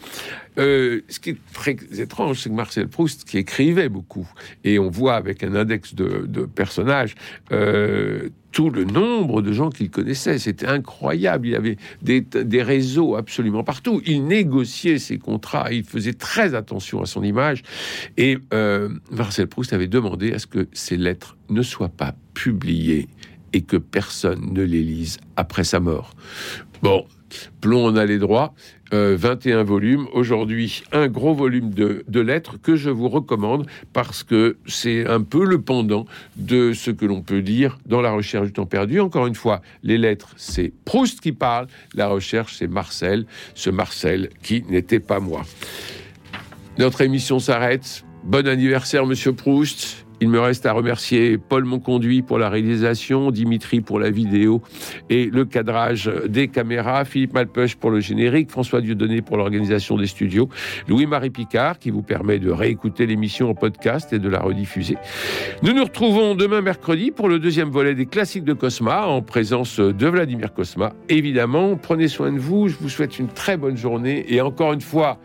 Euh, 0.58 1.02
ce 1.10 1.20
qui 1.20 1.32
est 1.32 1.38
très 1.54 1.76
étrange, 1.98 2.40
c'est 2.42 2.50
que 2.50 2.56
Marcel 2.56 2.88
Proust, 2.88 3.26
qui 3.26 3.38
écrivait 3.38 3.90
beaucoup, 3.90 4.28
et 4.64 4.80
on 4.80 4.90
voit 4.90 5.16
avec 5.16 5.44
un 5.44 5.56
index 5.56 5.94
de, 5.94 6.46
personnages, 6.46 7.16
euh, 7.52 8.30
tout 8.52 8.70
le 8.70 8.86
nombre 8.86 9.42
de 9.42 9.52
gens 9.52 9.70
qu'il 9.70 9.92
connaissait. 9.92 10.40
C'était 10.40 10.68
incroyable. 10.68 11.48
Il 11.48 11.56
avait 11.56 11.78
des, 12.02 12.64
réseaux 12.64 13.16
absolument 13.16 13.64
partout. 13.64 14.02
Il 14.06 14.26
négociait 14.26 14.98
ses 14.98 15.20
contrats. 15.20 15.72
Il 15.72 15.84
faisait 15.84 16.14
très 16.14 16.56
attention 16.56 17.02
à 17.02 17.06
son 17.06 17.24
image. 17.24 17.62
Et 18.18 18.40
euh, 18.54 18.90
Marcel 19.12 19.48
Proust 19.48 19.74
avait 19.74 19.88
demandé 19.88 20.34
à 20.34 20.40
ce 20.40 20.48
que 20.48 20.68
ces 20.74 20.98
lettres 20.98 21.38
ne 21.50 21.62
soient 21.62 21.90
pas 21.90 22.16
publiées 22.34 23.08
et 23.54 23.62
que 23.62 23.78
personne 23.78 24.54
ne 24.54 24.64
les 24.64 24.82
lise 24.82 25.18
après 25.36 25.64
sa 25.64 25.80
mort. 25.80 26.16
Bon, 26.82 27.06
Plomb 27.62 27.86
en 27.86 27.96
a 27.96 28.06
les 28.06 28.18
droits 28.20 28.54
21 28.92 29.64
volumes. 29.64 30.08
Aujourd'hui, 30.14 30.84
un 30.92 31.08
gros 31.08 31.34
volume 31.34 31.72
de, 31.72 32.20
lettres 32.20 32.58
que 32.62 32.76
je 32.76 32.90
vous 32.90 33.10
recommande 33.10 33.68
parce 33.94 34.24
que 34.24 34.58
c'est 34.66 35.06
un 35.08 35.22
peu 35.22 35.46
le 35.46 35.62
pendant 35.62 36.06
de 36.36 36.74
ce 36.74 36.92
que 36.92 37.06
l'on 37.06 37.22
peut 37.22 37.38
lire 37.38 37.78
dans 37.86 38.02
la 38.02 38.12
recherche 38.12 38.48
du 38.48 38.54
temps 38.54 38.66
perdu. 38.66 39.00
Encore 39.00 39.28
une 39.28 39.36
fois, 39.36 39.62
les 39.84 39.98
lettres, 39.98 40.34
c'est 40.38 40.74
Proust 40.86 41.20
qui 41.22 41.32
parle. 41.32 41.68
La 41.94 42.08
recherche, 42.08 42.56
c'est 42.58 42.68
Marcel. 42.68 43.26
Ce 43.54 43.70
Marcel 43.70 44.30
qui 44.42 44.64
n'était 44.70 45.00
pas 45.00 45.20
moi. 45.20 45.44
Notre 46.78 47.02
émission 47.02 47.40
s'arrête. 47.40 48.04
Bon 48.24 48.48
anniversaire, 48.48 49.06
monsieur 49.06 49.34
Proust. 49.34 50.07
Il 50.20 50.30
me 50.30 50.40
reste 50.40 50.66
à 50.66 50.74
remercier 50.74 51.38
Paul 51.38 51.64
Monconduit 51.64 52.24
pour 52.24 52.40
la 52.40 52.50
réalisation, 52.50 53.30
Dimitri 53.30 53.82
pour 53.82 54.00
la 54.00 54.10
vidéo 54.10 54.64
et 55.10 55.26
le 55.26 55.46
cadrage 55.46 56.12
des 56.28 56.48
caméras, 56.48 57.06
Philippe 57.06 57.34
Malpeuch 57.34 57.76
pour 57.76 57.92
le 57.92 58.00
générique, 58.00 58.50
François 58.50 58.82
Dieudonné 58.82 59.22
pour 59.22 59.38
l'organisation 59.38 59.96
des 59.96 60.08
studios, 60.08 60.50
Louis-Marie 60.88 61.30
Picard 61.30 61.78
qui 61.78 61.92
vous 61.92 62.02
permet 62.02 62.40
de 62.40 62.50
réécouter 62.50 63.06
l'émission 63.06 63.52
en 63.52 63.54
podcast 63.54 64.12
et 64.12 64.20
de 64.20 64.28
la 64.28 64.40
rediffuser. 64.40 64.98
Nous 65.62 65.74
nous 65.74 65.84
retrouvons 65.84 66.34
demain 66.34 66.62
mercredi 66.62 67.12
pour 67.12 67.30
le 67.30 67.38
deuxième 67.38 67.70
volet 67.70 67.94
des 67.94 68.08
classiques 68.08 68.44
de 68.44 68.54
Cosma 68.54 69.06
en 69.06 69.22
présence 69.22 69.80
de 69.80 70.08
Vladimir 70.08 70.54
Cosma. 70.54 70.94
Évidemment, 71.10 71.76
prenez 71.76 72.08
soin 72.08 72.32
de 72.32 72.40
vous, 72.40 72.70
je 72.70 72.76
vous 72.80 72.90
souhaite 72.90 73.20
une 73.20 73.28
très 73.28 73.56
bonne 73.56 73.78
journée 73.78 74.26
et 74.34 74.42
encore 74.42 74.74
une 74.74 74.82
fois, 74.82 75.20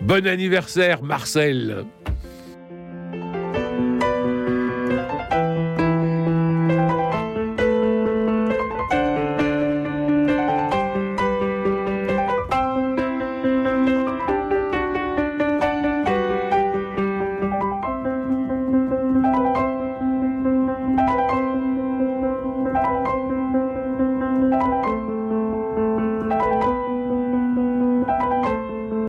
bon 0.00 0.26
anniversaire 0.26 1.02
Marcel 1.04 1.84